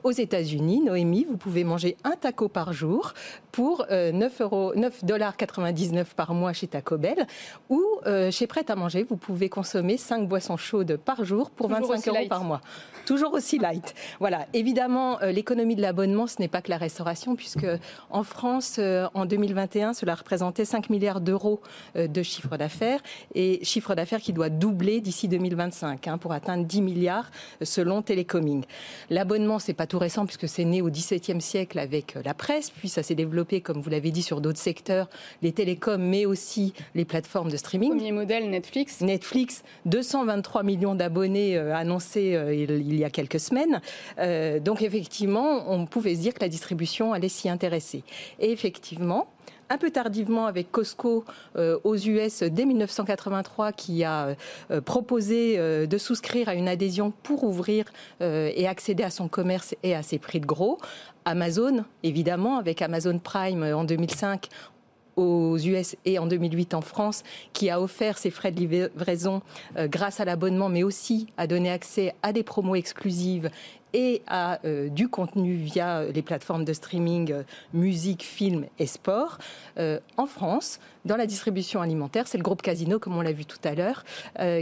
Aux 0.05 0.13
États-Unis, 0.13 0.81
Noémie, 0.81 1.27
vous 1.29 1.37
pouvez 1.37 1.65
manger 1.65 1.97
un 2.05 2.17
taco 2.17 2.49
par 2.49 2.73
jour 2.73 3.15
pour 3.53 3.87
9 3.91 3.91
euh, 3.91 4.45
euros, 4.45 4.75
9,99 4.75 6.05
par 6.17 6.35
mois 6.35 6.53
chez 6.57 6.67
Taco 6.67 6.99
Bell 6.99 7.27
ou 7.69 7.83
euh, 8.07 8.31
chez 8.31 8.47
Prêt 8.47 8.65
à 8.69 8.75
manger, 8.75 9.05
vous 9.05 9.17
pouvez 9.17 9.49
consommer 9.49 9.97
5 9.97 10.29
boissons 10.29 10.57
chaudes 10.57 10.97
par 10.97 11.25
jour 11.25 11.51
pour 11.51 11.69
25 11.69 12.09
euros 12.09 12.29
par 12.29 12.45
mois. 12.45 12.61
Toujours 13.05 13.35
aussi 13.35 13.59
light. 13.59 13.95
Voilà. 14.19 14.47
Évidemment, 14.55 15.21
euh, 15.23 15.31
l'économie 15.31 15.77
de 15.77 15.83
l'abonnement, 15.83 16.27
ce 16.27 16.37
n'est 16.41 16.49
pas 16.49 16.63
que 16.63 16.71
la 16.71 16.79
restauration, 16.79 17.37
puisque 17.37 17.67
en 18.11 18.25
France, 18.25 18.81
en 19.15 19.27
2021, 19.27 19.93
cela 19.93 20.15
représentait 20.15 20.65
5 20.65 20.91
milliards 20.91 21.21
d'euros 21.21 21.61
de 21.95 22.23
chiffre 22.23 22.57
d'affaires 22.57 23.01
et 23.35 23.63
chiffre 23.65 23.95
d'affaires 23.95 24.21
qui 24.21 24.33
doit 24.33 24.49
doubler 24.49 25.01
d'ici 25.01 25.29
2025 25.29 26.09
hein, 26.09 26.19
pour 26.19 26.33
atteindre 26.33 26.65
10 26.65 26.83
milliards 26.83 27.31
selon 27.63 28.03
Télécoming. 28.03 28.65
L'abonnement, 29.11 29.59
c'est 29.59 29.75
pas 29.75 29.87
tout 29.87 29.99
récent 29.99 30.25
puisque 30.25 30.49
c'est 30.49 30.65
né 30.65 30.83
au 30.83 30.91
XVIIe 30.91 31.41
siècle 31.41 31.79
avec 31.79 32.17
euh, 32.17 32.23
la 32.25 32.35
presse, 32.35 32.71
puis 32.71 32.89
ça 32.89 33.03
s'est 33.03 33.15
développé, 33.15 33.61
comme 33.61 33.81
vous 33.81 33.91
l'avez 33.91 34.11
dit, 34.11 34.23
sur 34.23 34.41
d'autres 34.41 34.59
secteurs, 34.59 35.09
les 35.43 35.53
télécoms, 35.53 35.99
mais 35.99 36.27
aussi 36.27 36.46
les 36.95 37.05
plateformes 37.05 37.51
de 37.51 37.57
streaming. 37.57 37.91
Premier 37.91 38.13
modèle, 38.13 38.49
Netflix. 38.49 39.01
Netflix, 39.01 39.63
223 39.87 40.63
millions 40.63 40.95
d'abonnés 40.95 41.57
euh, 41.57 41.75
annoncés 41.75 42.35
euh, 42.35 42.55
il 42.55 42.97
y 42.97 43.05
a 43.05 43.11
quelques 43.11 43.41
semaines. 43.41 43.81
donc 44.61 44.83
effectivement, 44.83 45.71
on 45.71 45.87
pouvait 45.87 46.15
se 46.15 46.21
dire 46.21 46.35
que 46.35 46.41
la 46.41 46.49
distribution 46.49 47.13
allait 47.13 47.29
s'y 47.29 47.49
intéresser. 47.49 48.03
Et 48.41 48.53
effectivement, 48.53 49.29
un 49.69 49.79
peu 49.79 49.91
tardivement 49.91 50.47
avec 50.47 50.71
Costco 50.71 51.25
euh, 51.57 51.79
aux 51.85 51.97
US 51.97 52.43
dès 52.43 52.65
1983 52.65 53.73
qui 53.73 54.05
a 54.05 54.37
euh, 54.71 54.81
proposé 54.81 55.57
euh, 55.59 55.87
de 55.87 55.99
souscrire 55.99 56.49
à 56.49 56.55
une 56.55 56.69
adhésion 56.69 57.13
pour 57.23 57.45
ouvrir 57.45 57.87
et 58.21 58.67
accéder 58.67 59.03
à 59.03 59.11
son 59.11 59.29
commerce 59.29 59.75
et 59.83 59.95
à 59.95 60.03
ses 60.03 60.19
prix 60.19 60.41
de 60.41 60.47
gros. 60.47 60.79
Amazon, 61.25 61.85
évidemment, 62.03 62.59
avec 62.59 62.83
Amazon 62.83 63.19
Prime 63.19 63.63
en 63.63 63.85
2005, 63.85 64.49
aux 65.17 65.59
US 65.59 65.97
et 66.05 66.19
en 66.19 66.27
2008 66.27 66.75
en 66.75 66.81
France, 66.81 67.23
qui 67.53 67.71
a 67.71 67.81
offert 67.81 68.19
ses 68.19 68.31
frais 68.31 68.53
de 68.53 68.61
livraison 68.61 69.43
grâce 69.77 70.21
à 70.21 70.25
l'abonnement, 70.25 70.69
mais 70.69 70.83
aussi 70.83 71.27
a 71.37 71.47
donné 71.47 71.71
accès 71.71 72.15
à 72.23 72.33
des 72.33 72.43
promos 72.43 72.75
exclusives 72.75 73.51
et 73.97 74.23
à 74.27 74.61
euh, 74.67 74.91
du 74.91 75.09
contenu 75.09 75.55
via 75.55 76.05
les 76.05 76.21
plateformes 76.21 76.67
de 76.67 76.75
streaming 76.75 77.33
euh, 77.33 77.43
musique, 77.73 78.23
film 78.23 78.67
et 78.79 78.85
sport. 78.85 79.39
Euh, 79.79 79.99
en 80.19 80.27
France, 80.27 80.81
dans 81.07 81.17
la 81.17 81.25
distribution 81.25 81.81
alimentaire, 81.81 82.29
c'est 82.29 82.37
le 82.37 82.43
groupe 82.43 82.61
Casino, 82.61 82.99
comme 82.99 83.17
on 83.17 83.23
l'a 83.23 83.33
vu 83.33 83.47
tout 83.47 83.59
à 83.65 83.75
l'heure, 83.75 84.05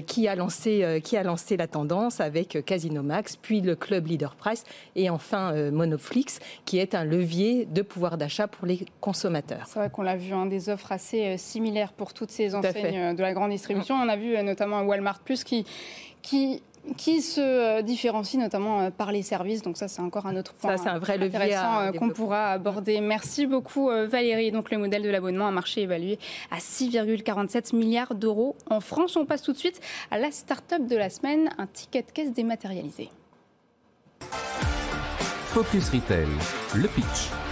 qui, 0.06 0.28
a 0.28 0.34
lancé, 0.34 1.00
qui 1.02 1.16
a 1.16 1.22
lancé 1.22 1.56
la 1.56 1.66
tendance 1.66 2.20
avec 2.20 2.62
Casino 2.66 3.02
Max, 3.02 3.36
puis 3.36 3.62
le 3.62 3.74
club 3.76 4.08
Leader 4.08 4.34
Price 4.34 4.64
et 4.94 5.08
enfin 5.08 5.70
Monoflix, 5.70 6.40
qui 6.66 6.78
est 6.78 6.94
un 6.94 7.04
levier 7.04 7.64
de 7.64 7.80
pouvoir 7.80 8.18
d'achat 8.18 8.46
pour 8.46 8.66
les 8.66 8.84
consommateurs. 9.00 9.64
C'est 9.66 9.78
vrai 9.78 9.88
qu'on 9.88 10.02
l'a 10.02 10.16
vu, 10.16 10.34
hein, 10.34 10.44
des 10.44 10.68
offres 10.68 10.92
assez 10.92 11.38
similaires 11.38 11.94
pour 11.94 12.12
toutes 12.12 12.30
ces 12.30 12.54
enseignes 12.54 13.16
de 13.16 13.22
la 13.22 13.32
grande 13.32 13.50
distribution. 13.50 13.94
On 13.94 14.08
a 14.10 14.16
vu 14.16 14.36
notamment 14.42 14.82
Walmart 14.82 15.20
Plus 15.20 15.44
qui 15.44 15.64
qui 16.24 16.62
qui 16.96 17.22
se 17.22 17.40
euh, 17.40 17.82
différencie 17.82 18.40
notamment 18.40 18.80
euh, 18.80 18.90
par 18.90 19.12
les 19.12 19.22
services. 19.22 19.62
Donc 19.62 19.76
ça, 19.76 19.88
c'est 19.88 20.02
encore 20.02 20.26
un 20.26 20.36
autre 20.36 20.54
point 20.54 20.76
ça, 20.76 20.82
c'est 20.82 20.88
un 20.88 20.98
vrai 20.98 21.18
levier 21.18 21.56
euh, 21.56 21.92
qu'on 21.92 22.10
pourra 22.10 22.50
aborder. 22.50 23.00
Merci 23.00 23.46
beaucoup 23.46 23.88
Valérie. 23.88 24.52
Donc 24.52 24.70
le 24.70 24.78
modèle 24.78 25.02
de 25.02 25.10
l'abonnement, 25.10 25.46
un 25.46 25.52
marché 25.52 25.82
évalué 25.82 26.18
à 26.50 26.58
6,47 26.58 27.74
milliards 27.74 28.14
d'euros 28.14 28.56
en 28.70 28.80
France. 28.80 29.16
On 29.16 29.26
passe 29.26 29.42
tout 29.42 29.52
de 29.52 29.58
suite 29.58 29.80
à 30.10 30.18
la 30.18 30.30
start-up 30.30 30.86
de 30.86 30.96
la 30.96 31.10
semaine, 31.10 31.50
un 31.58 31.66
ticket 31.66 32.02
de 32.02 32.10
caisse 32.10 32.32
dématérialisé. 32.32 33.10
Focus 35.52 35.90
Retail, 35.90 36.26
le 36.74 36.88
pitch. 36.88 37.43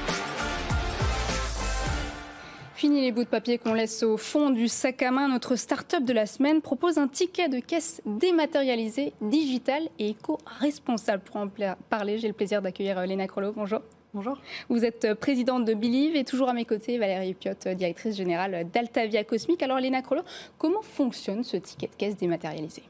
Fini 2.82 3.00
les 3.00 3.12
bouts 3.12 3.22
de 3.22 3.28
papier 3.28 3.58
qu'on 3.58 3.74
laisse 3.74 4.02
au 4.02 4.16
fond 4.16 4.50
du 4.50 4.66
sac 4.66 5.02
à 5.02 5.12
main. 5.12 5.28
Notre 5.28 5.54
start-up 5.54 6.02
de 6.02 6.12
la 6.12 6.26
semaine 6.26 6.60
propose 6.60 6.98
un 6.98 7.06
ticket 7.06 7.48
de 7.48 7.60
caisse 7.60 8.02
dématérialisé, 8.06 9.12
digital 9.20 9.88
et 10.00 10.08
éco-responsable. 10.08 11.22
Pour 11.22 11.36
en 11.36 11.48
parler, 11.88 12.18
j'ai 12.18 12.26
le 12.26 12.34
plaisir 12.34 12.60
d'accueillir 12.60 12.98
euh, 12.98 13.06
Léna 13.06 13.28
Crollo. 13.28 13.52
Bonjour. 13.52 13.82
Bonjour. 14.14 14.36
Vous 14.68 14.84
êtes 14.84 15.04
euh, 15.04 15.14
présidente 15.14 15.64
de 15.64 15.74
Believe 15.74 16.16
et 16.16 16.24
toujours 16.24 16.48
à 16.48 16.54
mes 16.54 16.64
côtés 16.64 16.98
Valérie 16.98 17.34
Piotte, 17.34 17.68
euh, 17.68 17.74
directrice 17.74 18.16
générale 18.16 18.66
d'Altavia 18.72 19.22
Cosmique. 19.22 19.62
Alors 19.62 19.78
Léna 19.78 20.02
Crollo, 20.02 20.22
comment 20.58 20.82
fonctionne 20.82 21.44
ce 21.44 21.58
ticket 21.58 21.86
de 21.86 21.94
caisse 21.94 22.16
dématérialisé? 22.16 22.82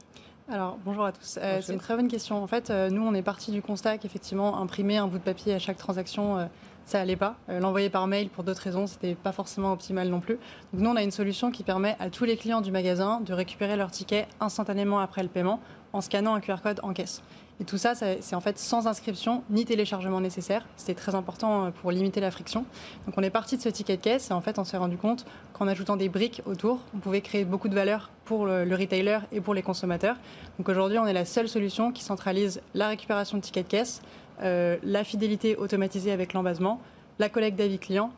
Alors, 0.49 0.79
bonjour 0.83 1.05
à 1.05 1.11
tous. 1.11 1.37
c'est 1.61 1.71
une 1.71 1.79
très 1.79 1.95
bonne 1.95 2.09
question. 2.09 2.41
En 2.43 2.47
fait, 2.47 2.69
nous, 2.69 3.03
on 3.03 3.13
est 3.13 3.21
parti 3.21 3.51
du 3.51 3.61
constat 3.61 3.99
qu'effectivement, 3.99 4.57
imprimer 4.57 4.97
un 4.97 5.07
bout 5.07 5.19
de 5.19 5.23
papier 5.23 5.53
à 5.53 5.59
chaque 5.59 5.77
transaction, 5.77 6.49
ça 6.85 6.99
allait 6.99 7.15
pas. 7.15 7.35
Euh, 7.49 7.59
l'envoyer 7.59 7.89
par 7.89 8.07
mail 8.07 8.29
pour 8.29 8.43
d'autres 8.43 8.61
raisons, 8.61 8.87
c'était 8.87 9.15
pas 9.15 9.31
forcément 9.31 9.71
optimal 9.71 10.09
non 10.09 10.19
plus. 10.19 10.35
Donc 10.73 10.81
nous, 10.81 10.89
on 10.89 10.95
a 10.95 11.03
une 11.03 11.11
solution 11.11 11.51
qui 11.51 11.63
permet 11.63 11.95
à 11.99 12.09
tous 12.09 12.25
les 12.25 12.37
clients 12.37 12.61
du 12.61 12.71
magasin 12.71 13.21
de 13.21 13.33
récupérer 13.33 13.77
leur 13.77 13.91
ticket 13.91 14.27
instantanément 14.39 14.99
après 14.99 15.23
le 15.23 15.29
paiement 15.29 15.59
en 15.93 16.01
scannant 16.01 16.33
un 16.33 16.39
QR 16.39 16.57
code 16.61 16.79
en 16.83 16.93
caisse. 16.93 17.21
Et 17.59 17.65
tout 17.65 17.77
ça, 17.77 17.93
c'est 17.93 18.35
en 18.35 18.41
fait 18.41 18.57
sans 18.57 18.87
inscription 18.87 19.43
ni 19.49 19.63
téléchargement 19.63 20.19
nécessaire. 20.19 20.65
C'était 20.75 20.99
très 20.99 21.13
important 21.13 21.65
euh, 21.65 21.69
pour 21.69 21.91
limiter 21.91 22.19
la 22.19 22.31
friction. 22.31 22.65
Donc 23.05 23.15
on 23.17 23.21
est 23.21 23.29
parti 23.29 23.57
de 23.57 23.61
ce 23.61 23.69
ticket 23.69 23.97
de 23.97 24.01
caisse 24.01 24.31
et 24.31 24.33
en 24.33 24.41
fait 24.41 24.57
on 24.57 24.63
s'est 24.63 24.77
rendu 24.77 24.97
compte 24.97 25.25
qu'en 25.53 25.67
ajoutant 25.67 25.95
des 25.95 26.09
briques 26.09 26.41
autour, 26.45 26.79
on 26.95 26.97
pouvait 26.97 27.21
créer 27.21 27.45
beaucoup 27.45 27.69
de 27.69 27.75
valeur 27.75 28.09
pour 28.25 28.47
le, 28.47 28.75
retailer 28.75 29.19
et 29.31 29.39
pour 29.39 29.53
les 29.53 29.61
consommateurs. 29.61 30.15
Donc 30.57 30.67
aujourd'hui 30.67 30.97
on 30.97 31.05
est 31.05 31.13
la 31.13 31.25
seule 31.25 31.47
solution 31.47 31.91
qui 31.91 32.03
centralise 32.03 32.61
la 32.73 32.87
récupération 32.87 33.37
de 33.37 33.43
tickets 33.43 33.65
de 33.67 33.71
caisse, 33.71 34.01
euh, 34.41 34.77
la 34.83 35.03
fidélité 35.03 35.55
automatisée 35.55 36.11
avec 36.11 36.33
l'embasement, 36.33 36.81
la 37.19 37.29
collecte 37.29 37.57
d'avis 37.57 37.79
clients 37.79 38.11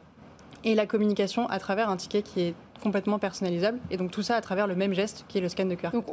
et 0.64 0.76
la 0.76 0.86
communication 0.86 1.48
à 1.50 1.60
travers 1.60 1.90
un 1.90 1.98
ticket 1.98 2.22
qui 2.22 2.42
est 2.42 2.54
complètement 2.82 3.20
personnalisable. 3.20 3.80
Et 3.92 3.98
donc 3.98 4.12
tout 4.12 4.22
ça 4.22 4.36
à 4.36 4.42
travers 4.42 4.68
le 4.68 4.76
même 4.76 4.94
geste 4.94 5.26
qui 5.28 5.38
est 5.38 5.42
le 5.42 5.50
scan 5.50 5.66
de 5.66 5.76
QR. 5.76 5.92
Donc 5.92 6.06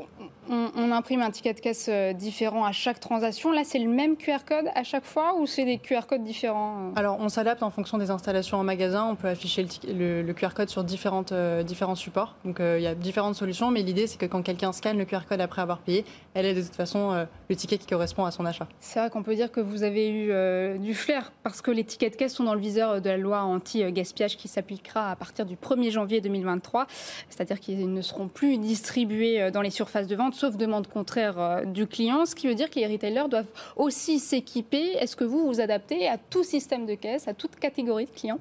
on, 0.48 0.92
imprime 0.92 1.22
un 1.22 1.30
ticket 1.30 1.54
de 1.54 1.60
caisse 1.60 1.86
euh, 1.88 2.12
différent 2.12 2.64
à 2.64 2.72
chaque 2.72 3.00
transaction. 3.00 3.52
Là, 3.52 3.62
c'est 3.64 3.78
le 3.78 3.88
même 3.88 4.16
QR 4.16 4.44
code 4.46 4.66
à 4.74 4.82
chaque 4.82 5.04
fois 5.04 5.36
ou 5.38 5.46
c'est 5.46 5.64
des 5.64 5.78
QR 5.78 6.02
codes 6.06 6.24
différents 6.24 6.88
euh 6.88 6.92
Alors 6.96 7.16
on 7.18 7.28
s'adapte 7.28 7.62
en 7.62 7.70
fonction 7.70 7.96
des 7.96 8.10
installations 8.10 8.58
en 8.58 8.64
magasin. 8.64 9.06
On 9.06 9.14
peut 9.14 9.28
afficher 9.28 9.66
le, 9.86 10.30
QR 10.32 10.48
code 10.54 10.68
sur 10.68 10.84
différentes, 10.84 11.32
euh, 11.32 11.62
différents 11.62 11.94
supports. 11.94 12.36
Donc 12.44 12.56
il 12.60 12.82
y 12.82 12.86
a 12.86 12.94
différentes 12.94 13.36
solutions, 13.36 13.70
mais 13.70 13.82
l'idée 13.82 14.06
c'est 14.06 14.18
que 14.18 14.26
quand 14.26 14.42
quelqu'un 14.42 14.72
scanne 14.72 14.98
le 14.98 15.04
QR 15.04 15.20
code 15.28 15.40
après 15.40 15.62
avoir 15.62 15.78
payé, 15.78 16.04
elle 16.34 16.46
est 16.46 16.54
de 16.54 16.62
toute 16.62 16.74
façon 16.74 17.26
le 17.48 17.56
ticket 17.56 17.78
qui 17.78 17.86
correspond 17.86 18.24
à 18.24 18.30
son 18.30 18.44
achat. 18.44 18.66
C'est 18.80 18.98
vrai 18.98 19.10
qu'on 19.10 19.22
peut 19.22 19.34
dire 19.34 19.50
que 19.50 19.60
vous 19.60 19.82
avez 19.82 20.10
eu 20.10 20.78
du 20.78 20.94
flair 20.94 21.32
parce 21.42 21.62
que 21.62 21.70
les 21.70 21.84
tickets 21.84 22.12
de 22.12 22.18
caisse 22.18 22.34
sont 22.34 22.44
dans 22.44 22.54
le 22.54 22.60
viseur 22.60 23.00
de 23.00 23.08
la 23.08 23.16
loi 23.16 23.42
anti-gaspillage 23.42 24.36
qui 24.36 24.48
s'appliquera 24.48 25.10
à 25.10 25.16
partir 25.16 25.46
du 25.46 25.56
1er 25.56 25.90
janvier 25.90 26.20
2023. 26.56 26.86
C'est-à-dire 27.28 27.60
qu'ils 27.60 27.92
ne 27.92 28.02
seront 28.02 28.28
plus 28.28 28.58
distribués 28.58 29.50
dans 29.50 29.62
les 29.62 29.70
surfaces 29.70 30.06
de 30.06 30.16
vente 30.16 30.34
sauf 30.42 30.56
demande 30.56 30.86
contraire 30.86 31.38
euh, 31.38 31.64
du 31.64 31.86
client, 31.86 32.26
ce 32.26 32.34
qui 32.34 32.46
veut 32.46 32.54
dire 32.54 32.70
que 32.70 32.78
les 32.78 32.86
retailers 32.86 33.28
doivent 33.28 33.46
aussi 33.76 34.18
s'équiper. 34.18 34.92
Est-ce 34.98 35.16
que 35.16 35.24
vous 35.24 35.46
vous 35.46 35.60
adaptez 35.60 36.08
à 36.08 36.18
tout 36.18 36.42
système 36.42 36.86
de 36.86 36.94
caisse, 36.94 37.28
à 37.28 37.34
toute 37.34 37.56
catégorie 37.56 38.06
de 38.06 38.10
clients? 38.10 38.38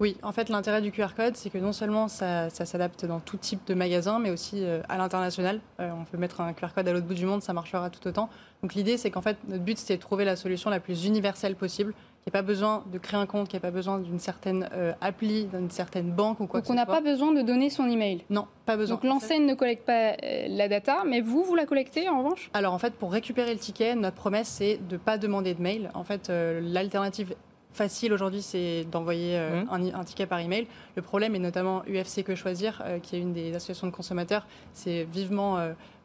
Oui, 0.00 0.16
en 0.22 0.32
fait, 0.32 0.48
l'intérêt 0.48 0.80
du 0.80 0.90
QR 0.90 1.14
code, 1.14 1.36
c'est 1.36 1.48
que 1.50 1.58
non 1.58 1.72
seulement 1.72 2.08
ça, 2.08 2.50
s'adapte 2.50 3.04
dans 3.04 3.20
tout 3.20 3.36
type 3.36 3.60
de 3.66 3.74
magasin, 3.74 4.18
mais 4.18 4.30
aussi 4.30 4.64
euh, 4.64 4.80
à 4.88 4.98
l'international. 4.98 5.60
Euh, 5.78 5.90
on 5.92 6.04
peut 6.04 6.16
mettre 6.16 6.40
un 6.40 6.52
QR 6.54 6.68
code 6.74 6.88
à 6.88 6.92
l'autre 6.92 7.06
bout 7.06 7.14
du 7.14 7.26
monde, 7.26 7.42
ça 7.42 7.52
marchera 7.52 7.88
tout 7.90 8.08
autant. 8.08 8.28
Donc 8.62 8.74
l'idée, 8.74 8.96
c'est 8.96 9.10
qu'en 9.10 9.22
fait, 9.22 9.36
notre 9.46 9.62
but, 9.62 9.78
c'est 9.78 9.96
de 9.96 10.00
trouver 10.00 10.24
la 10.24 10.34
solution 10.34 10.70
la 10.70 10.80
plus 10.80 11.04
universelle 11.04 11.54
possible 11.54 11.94
qu'il 12.22 12.30
n'y 12.30 12.38
ait 12.38 12.42
pas 12.42 12.46
besoin 12.46 12.84
de 12.92 12.98
créer 12.98 13.18
un 13.18 13.26
compte, 13.26 13.48
qu'il 13.48 13.56
n'y 13.56 13.58
ait 13.58 13.68
pas 13.68 13.74
besoin 13.74 13.98
d'une 13.98 14.20
certaine 14.20 14.68
euh, 14.72 14.92
appli, 15.00 15.46
d'une 15.46 15.70
certaine 15.70 16.12
banque 16.12 16.38
ou 16.38 16.46
quoi 16.46 16.60
Donc 16.60 16.70
on 16.70 16.74
n'a 16.74 16.86
pas 16.86 17.00
besoin 17.00 17.32
de 17.32 17.42
donner 17.42 17.68
son 17.68 17.88
email 17.88 18.24
Non, 18.30 18.46
pas 18.64 18.76
besoin. 18.76 18.94
Donc 18.94 19.04
l'enseigne 19.04 19.44
ne 19.44 19.54
collecte 19.54 19.84
pas 19.84 20.12
euh, 20.22 20.46
la 20.48 20.68
data, 20.68 21.02
mais 21.04 21.20
vous, 21.20 21.42
vous 21.42 21.56
la 21.56 21.66
collectez 21.66 22.08
en 22.08 22.18
revanche? 22.18 22.48
Alors 22.54 22.74
en 22.74 22.78
fait, 22.78 22.94
pour 22.94 23.10
récupérer 23.12 23.52
le 23.52 23.58
ticket, 23.58 23.96
notre 23.96 24.16
promesse, 24.16 24.46
c'est 24.46 24.78
de 24.88 24.94
ne 24.94 24.98
pas 24.98 25.18
demander 25.18 25.54
de 25.54 25.60
mail. 25.60 25.90
En 25.94 26.04
fait, 26.04 26.30
euh, 26.30 26.60
l'alternative 26.62 27.34
facile 27.72 28.12
aujourd'hui, 28.12 28.42
c'est 28.42 28.84
d'envoyer 28.90 29.38
mmh. 29.38 29.94
un, 29.94 30.04
ticket 30.04 30.26
par 30.26 30.38
email. 30.38 30.66
Le 30.96 31.02
problème, 31.02 31.34
et 31.34 31.38
notamment 31.38 31.82
UFC 31.88 32.22
Que 32.22 32.34
Choisir, 32.34 32.82
qui 33.02 33.16
est 33.16 33.20
une 33.20 33.32
des 33.32 33.54
associations 33.54 33.86
de 33.86 33.92
consommateurs, 33.92 34.46
c'est 34.72 35.04
vivement 35.04 35.58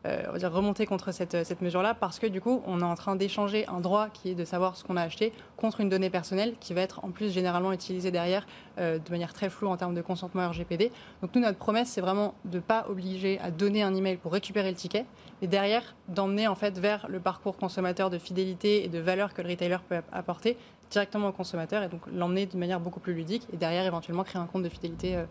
euh, 0.08 0.23
on 0.30 0.34
va 0.34 0.38
dire 0.38 0.51
remonter 0.51 0.86
contre 0.86 1.12
cette, 1.12 1.43
cette 1.45 1.62
mesure-là 1.62 1.93
parce 1.93 2.19
que 2.19 2.27
du 2.27 2.39
coup, 2.39 2.62
on 2.65 2.80
est 2.82 2.86
en 2.86 2.95
train 2.95 3.15
d'échanger 3.15 3.67
un 3.67 3.82
droit 3.82 4.10
qui 4.10 4.30
est 4.30 4.36
de 4.36 4.45
savoir 4.45 4.77
ce 4.77 4.84
qu'on 4.84 4.95
a 4.95 5.01
acheté 5.01 5.34
contre 5.58 5.82
une 5.82 5.89
donnée 5.89 6.10
personnelle 6.10 6.53
qui 6.60 6.73
va 6.73 6.82
être 6.82 7.03
en 7.03 7.10
plus 7.10 7.32
généralement 7.32 7.73
utilisée 7.73 8.12
derrière 8.12 8.45
euh, 8.77 8.99
de 8.99 9.12
manière 9.12 9.34
très 9.34 9.49
floue 9.49 9.67
en 9.67 9.75
termes 9.75 9.95
de 9.95 10.01
consentement 10.01 10.47
RGPD. 10.47 10.91
Donc 11.21 11.34
nous, 11.36 11.41
notre 11.41 11.58
promesse, 11.58 11.89
c'est 11.89 12.01
vraiment 12.01 12.36
de 12.45 12.58
ne 12.58 12.62
pas 12.62 12.86
obliger 12.89 13.39
à 13.39 13.51
donner 13.51 13.84
un 13.84 13.93
email 13.95 14.17
pour 14.17 14.32
récupérer 14.32 14.69
le 14.69 14.77
ticket, 14.77 15.06
mais 15.41 15.47
derrière 15.47 15.95
d'emmener 16.08 16.47
en 16.47 16.56
fait 16.56 16.77
vers 16.77 17.08
le 17.10 17.19
parcours 17.19 17.58
consommateur 17.58 18.10
de 18.10 18.17
fidélité 18.17 18.86
et 18.86 18.88
de 18.88 18.99
valeur 18.99 19.34
que 19.34 19.41
le 19.41 19.49
retailer 19.49 19.82
peut 19.82 19.99
apporter 20.12 20.58
directement 20.89 21.30
au 21.30 21.32
consommateur 21.32 21.84
et 21.84 21.89
donc 21.89 22.02
l'emmener 22.13 22.45
d'une 22.45 22.60
manière 22.60 22.80
beaucoup 22.80 23.00
plus 23.00 23.13
ludique 23.13 23.47
et 23.54 23.58
derrière 23.58 23.86
éventuellement 23.86 24.23
créer 24.23 24.41
un 24.41 24.45
compte 24.45 24.63
de 24.63 24.69
fidélité 24.69 25.15
euh, 25.15 25.26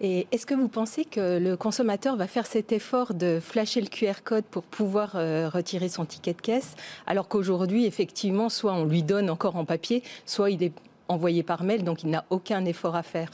et 0.00 0.26
est-ce 0.32 0.44
que 0.44 0.54
vous 0.54 0.68
pensez 0.68 1.04
que 1.04 1.38
le 1.38 1.56
consommateur 1.56 2.16
va 2.16 2.26
faire 2.26 2.46
cet 2.46 2.72
effort 2.72 3.14
de 3.14 3.40
flasher 3.40 3.80
le 3.80 3.86
QR 3.86 4.22
code 4.22 4.44
pour 4.44 4.64
pouvoir 4.64 5.12
euh, 5.14 5.48
retirer 5.48 5.88
son 5.88 6.04
ticket 6.04 6.34
de 6.34 6.40
caisse, 6.40 6.74
alors 7.06 7.28
qu'aujourd'hui, 7.28 7.86
effectivement, 7.86 8.48
soit 8.48 8.74
on 8.74 8.84
lui 8.84 9.02
donne 9.02 9.30
encore 9.30 9.56
en 9.56 9.64
papier, 9.64 10.02
soit 10.26 10.50
il 10.50 10.62
est 10.62 10.72
envoyé 11.08 11.42
par 11.42 11.62
mail, 11.62 11.84
donc 11.84 12.02
il 12.02 12.10
n'a 12.10 12.24
aucun 12.30 12.64
effort 12.64 12.96
à 12.96 13.02
faire? 13.02 13.30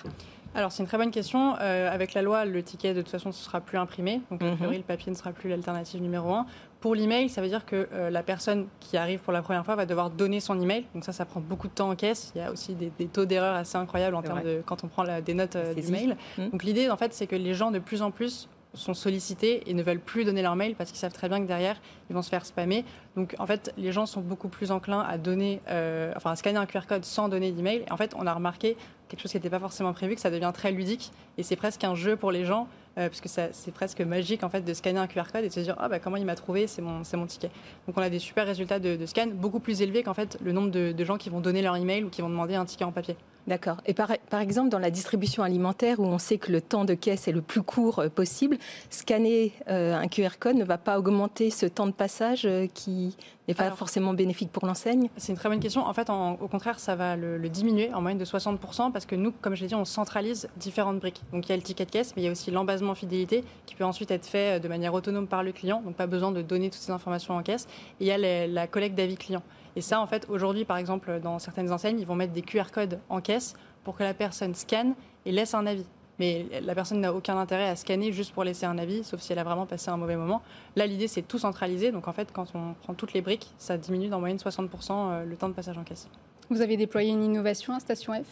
Alors 0.55 0.73
c'est 0.73 0.83
une 0.83 0.89
très 0.89 0.99
bonne 0.99 1.11
question. 1.11 1.57
Euh, 1.61 1.93
avec 1.93 2.15
la 2.15 2.23
loi, 2.23 2.45
le 2.45 2.63
ticket 2.63 2.95
de 2.95 3.03
toute 3.03 3.11
façon 3.11 3.29
ne 3.29 3.35
sera 3.35 3.61
plus 3.61 3.79
imprimé, 3.79 4.21
donc 4.31 4.43
a 4.43 4.55
priori 4.57 4.77
mhm. 4.77 4.83
le 4.83 4.87
papier 4.87 5.13
ne 5.13 5.17
sera 5.17 5.33
plus 5.33 5.51
l'alternative 5.51 6.01
numéro 6.01 6.33
un. 6.33 6.47
Pour 6.81 6.95
l'email, 6.95 7.29
ça 7.29 7.41
veut 7.43 7.49
dire 7.49 7.67
que 7.67 7.89
euh, 7.93 8.09
la 8.09 8.23
personne 8.23 8.69
qui 8.79 8.97
arrive 8.97 9.19
pour 9.19 9.33
la 9.33 9.43
première 9.43 9.65
fois 9.65 9.75
va 9.75 9.85
devoir 9.85 10.11
donner 10.11 10.39
son 10.39 10.61
email. 10.61 10.85
Donc 10.95 11.05
ça, 11.05 11.13
ça 11.13 11.25
prend 11.25 11.41
beaucoup 11.41 11.67
de 11.67 11.73
temps 11.73 11.91
en 11.91 11.97
caisse. 11.97 12.33
Il 12.35 12.39
y 12.39 12.45
a 12.45 12.53
aussi 12.53 12.75
des, 12.75 12.91
taux 13.07 13.25
d'erreur 13.25 13.57
assez 13.57 13.77
incroyables 13.77 14.15
en 14.15 14.23
termes 14.23 14.43
de 14.43 14.63
quand 14.65 14.85
on 14.85 14.89
prend 14.89 15.03
la, 15.03 15.21
des 15.21 15.35
notes 15.35 15.57
euh, 15.57 15.75
d'email. 15.75 16.17
Mhm. 16.39 16.51
Donc 16.51 16.63
l'idée, 16.63 16.89
en 16.91 16.97
fait, 16.97 17.13
c'est 17.13 17.27
que 17.27 17.37
les 17.37 17.55
gens 17.55 17.73
de 17.73 17.81
plus 17.81 18.03
en 18.03 18.11
plus 18.11 18.49
sont 18.75 18.95
sollicités 18.95 19.69
et 19.69 19.75
ne 19.75 19.83
veulent 19.83 19.99
plus 19.99 20.25
donner 20.25 20.43
leur 20.43 20.55
mail 20.55 20.75
parce 20.75 20.91
qu'ils 20.91 20.99
savent 20.99 21.13
très 21.13 21.29
bien 21.29 21.41
que 21.41 21.47
derrière, 21.47 21.81
ils 22.11 22.15
vont 22.15 22.23
se 22.23 22.29
faire 22.29 22.45
spammer. 22.47 22.85
Donc, 23.17 23.35
en 23.39 23.47
fait, 23.47 23.73
les 23.77 23.93
gens 23.93 24.07
sont 24.07 24.21
beaucoup 24.21 24.49
plus 24.49 24.71
enclins 24.71 25.01
à 25.01 25.19
donner, 25.19 25.61
euh, 25.69 26.13
enfin, 26.17 26.33
à 26.33 26.37
scanner 26.37 26.59
un 26.59 26.67
QR 26.67 26.87
code 26.87 27.05
sans 27.05 27.29
donner 27.29 27.51
d'email. 27.51 27.85
Et 27.89 27.93
en 27.93 27.97
fait, 27.97 28.15
on 28.17 28.27
a 28.27 28.33
remarqué 28.33 28.77
quelque 29.09 29.21
chose 29.21 29.31
qui 29.31 29.37
n'était 29.37 29.51
pas 29.51 29.59
forcément 29.59 29.93
prévu, 29.93 30.15
que 30.15 30.21
ça 30.21 30.31
devient 30.31 30.53
très 30.55 30.71
ludique 30.71 31.13
et 31.39 31.43
c'est 31.43 31.57
presque 31.57 31.83
un 31.83 31.95
jeu 31.95 32.17
pour 32.17 32.31
les 32.31 32.45
gens 32.45 32.69
euh, 32.99 33.09
parce 33.09 33.21
que 33.21 33.29
c'est 33.29 33.73
presque 33.73 34.01
magique 34.01 34.43
en 34.43 34.49
fait 34.49 34.63
de 34.63 34.75
scanner 34.75 34.99
un 34.99 35.07
QR 35.07 35.25
code 35.33 35.45
et 35.45 35.49
de 35.49 35.53
se 35.53 35.61
dire 35.61 35.77
ah 35.79 35.89
bah 35.89 35.99
comment 35.99 36.17
il 36.17 36.25
m'a 36.25 36.35
trouvé, 36.35 36.67
c'est 36.67 36.83
mon, 36.83 37.03
mon 37.15 37.27
ticket. 37.27 37.51
Donc 37.87 37.97
on 37.97 38.03
a 38.03 38.11
des 38.11 38.19
super 38.19 38.47
résultats 38.47 38.79
de, 38.79 39.07
scan, 39.07 39.29
beaucoup 39.33 39.61
plus 39.61 39.83
élevés 39.83 40.03
qu'en 40.03 40.15
fait 40.15 40.39
le 40.43 40.53
nombre 40.53 40.71
de, 40.71 40.93
de 40.93 41.05
gens 41.05 41.17
qui 41.17 41.31
vont 41.31 41.41
donner 41.41 41.63
leur 41.63 41.77
email 41.77 42.05
ou 42.05 42.11
qui 42.11 42.23
vont 42.23 42.29
demander 42.29 42.55
un 42.55 42.65
ticket 42.65 42.85
en 42.85 42.93
papier. 42.93 43.17
D'accord. 43.49 43.79
Et 43.87 43.95
par, 43.95 44.11
par, 44.29 44.41
exemple, 44.41 44.69
dans 44.69 44.79
la 44.79 44.91
distribution 44.91 45.43
alimentaire, 45.43 46.01
où 46.01 46.05
on 46.05 46.19
sait 46.19 46.37
que 46.37 46.53
le 46.53 46.61
temps 46.61 46.85
de 46.85 46.93
caisse 46.93 47.29
est 47.29 47.33
le 47.33 47.41
plus 47.41 47.63
court 47.63 48.01
euh, 48.01 48.11
possible, 48.11 48.59
scanner 48.91 49.55
euh, 49.71 49.97
un 49.97 50.07
QR 50.07 50.37
code 50.39 50.57
ne 50.57 50.65
va 50.65 50.77
pas 50.77 50.99
augmenter 50.99 51.49
ce 51.49 51.65
temps 51.65 51.87
de 51.87 51.93
passage 51.93 52.43
euh, 52.45 52.67
qui 52.67 53.17
n'est 53.49 53.55
pas 53.55 53.71
forcément 53.71 54.13
bénéfique 54.13 54.53
pour 54.53 54.67
l'enseigne? 54.67 55.09
C'est 55.17 55.33
une 55.33 55.39
très 55.39 55.49
bonne 55.49 55.61
question. 55.61 55.81
En 55.87 55.95
fait, 55.95 56.11
au 56.11 56.49
contraire, 56.49 56.79
ça 56.79 56.95
va 56.95 57.17
le, 57.17 57.49
diminuer 57.49 57.91
en 57.95 58.03
moyenne 58.03 58.19
de 58.19 58.25
60% 58.27 58.93
parce 58.93 59.07
que 59.07 59.15
nous, 59.15 59.33
comme 59.33 59.55
je 59.55 59.63
l'ai 59.63 59.69
dit, 59.69 59.75
on 59.75 59.87
centralise 59.87 60.51
différentes 60.59 60.99
briques. 60.99 61.23
Donc 61.33 61.47
il 61.47 61.49
y 61.49 61.53
a 61.53 61.57
le 61.57 61.63
ticket 61.63 61.87
de 61.87 61.91
caisse, 61.91 62.13
mais 62.15 62.21
il 62.21 62.27
y 62.27 62.29
a 62.29 62.31
aussi 62.33 62.51
l'embasement 62.51 62.95
fidélité 62.95 63.45
qui 63.65 63.75
peut 63.75 63.85
ensuite 63.85 64.11
être 64.11 64.27
fait 64.27 64.61
de 64.61 64.69
manière 64.69 64.93
autonome 64.93 65.27
par 65.27 65.43
le 65.43 65.53
client, 65.53 65.81
donc 65.83 65.95
pas 65.95 66.07
besoin 66.07 66.31
de 66.31 66.43
donner 66.43 66.69
toutes 66.69 66.83
ces 66.83 66.93
informations 66.93 67.35
en 67.35 67.43
caisse. 67.43 67.67
Et 68.01 68.05
il 68.05 68.07
y 68.09 68.11
a 68.11 68.47
la 68.47 68.67
collecte 68.67 68.95
d'avis 68.95 69.17
client. 69.17 69.43
Et 69.79 69.81
ça, 69.81 70.01
en 70.01 70.09
fait, 70.09 70.27
aujourd'hui, 70.29 70.65
par 70.65 70.77
exemple, 70.77 71.21
dans 71.21 71.39
certaines 71.39 71.71
enseignes, 71.71 72.01
ils 72.01 72.05
vont 72.05 72.17
mettre 72.17 72.33
des 72.33 72.43
QR 72.43 72.73
codes 72.73 72.99
en 73.09 73.21
caisse 73.21 73.55
pour 73.85 73.97
que 73.97 74.03
la 74.03 74.13
personne 74.13 74.53
scanne 74.57 74.97
et 75.25 75.31
laisse 75.31 75.55
un 75.55 75.67
avis. 75.67 75.87
Mais 76.19 76.47
la 76.65 76.75
personne 76.75 77.01
n'a 77.01 77.15
aucun 77.15 77.39
intérêt 77.39 77.69
à 77.69 77.77
scanner 77.77 78.11
juste 78.11 78.33
pour 78.33 78.43
laisser 78.43 78.67
un 78.67 78.77
avis, 78.77 79.05
sauf 79.05 79.21
si 79.21 79.33
elle 79.33 79.39
a 79.39 79.45
vraiment 79.45 79.67
passé 79.67 79.89
un 79.91 79.97
mauvais 79.97 80.17
moment. 80.17 80.43
Là, 80.75 80.85
l'idée, 80.85 81.07
c'est 81.07 81.23
tout 81.23 81.39
centraliser. 81.39 81.93
Donc, 81.93 82.09
en 82.09 82.13
fait, 82.13 82.33
quand 82.33 82.57
on 82.57 82.75
prend 82.83 82.95
toutes 82.95 83.13
les 83.13 83.21
briques, 83.21 83.53
ça 83.57 83.79
diminue 83.79 84.09
d'en 84.09 84.19
moyenne 84.19 84.39
60% 84.39 84.67
euh, 84.91 85.25
le 85.25 85.37
temps 85.37 85.49
de 85.49 85.55
passage 85.55 85.79
en 85.79 85.85
caisse. 85.85 86.09
Vous 86.51 86.61
avez 86.61 86.77
déployé 86.77 87.13
une 87.13 87.23
innovation 87.23 87.73
à 87.73 87.79
Station 87.79 88.15
F? 88.15 88.27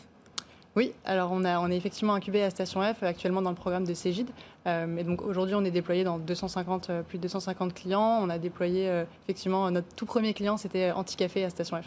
Oui, 0.76 0.92
alors 1.06 1.30
on, 1.32 1.42
a, 1.44 1.58
on 1.58 1.70
est 1.70 1.76
effectivement 1.76 2.12
incubé 2.12 2.42
à 2.42 2.50
Station 2.50 2.82
F 2.82 3.02
actuellement 3.02 3.40
dans 3.40 3.50
le 3.50 3.56
programme 3.56 3.86
de 3.86 3.94
Cégide. 3.94 4.28
Euh, 4.66 4.96
et 4.98 5.04
donc 5.04 5.22
aujourd'hui, 5.22 5.54
on 5.54 5.64
est 5.64 5.70
déployé 5.70 6.04
dans 6.04 6.18
250, 6.18 6.90
euh, 6.90 7.02
plus 7.02 7.16
de 7.16 7.22
250 7.22 7.72
clients. 7.72 8.20
On 8.22 8.28
a 8.28 8.38
déployé 8.38 8.88
euh, 8.90 9.04
effectivement 9.24 9.70
notre 9.70 9.88
tout 9.96 10.04
premier 10.04 10.34
client, 10.34 10.58
c'était 10.58 10.90
Anticafé 10.90 11.44
à 11.44 11.50
Station 11.50 11.80
F. 11.80 11.86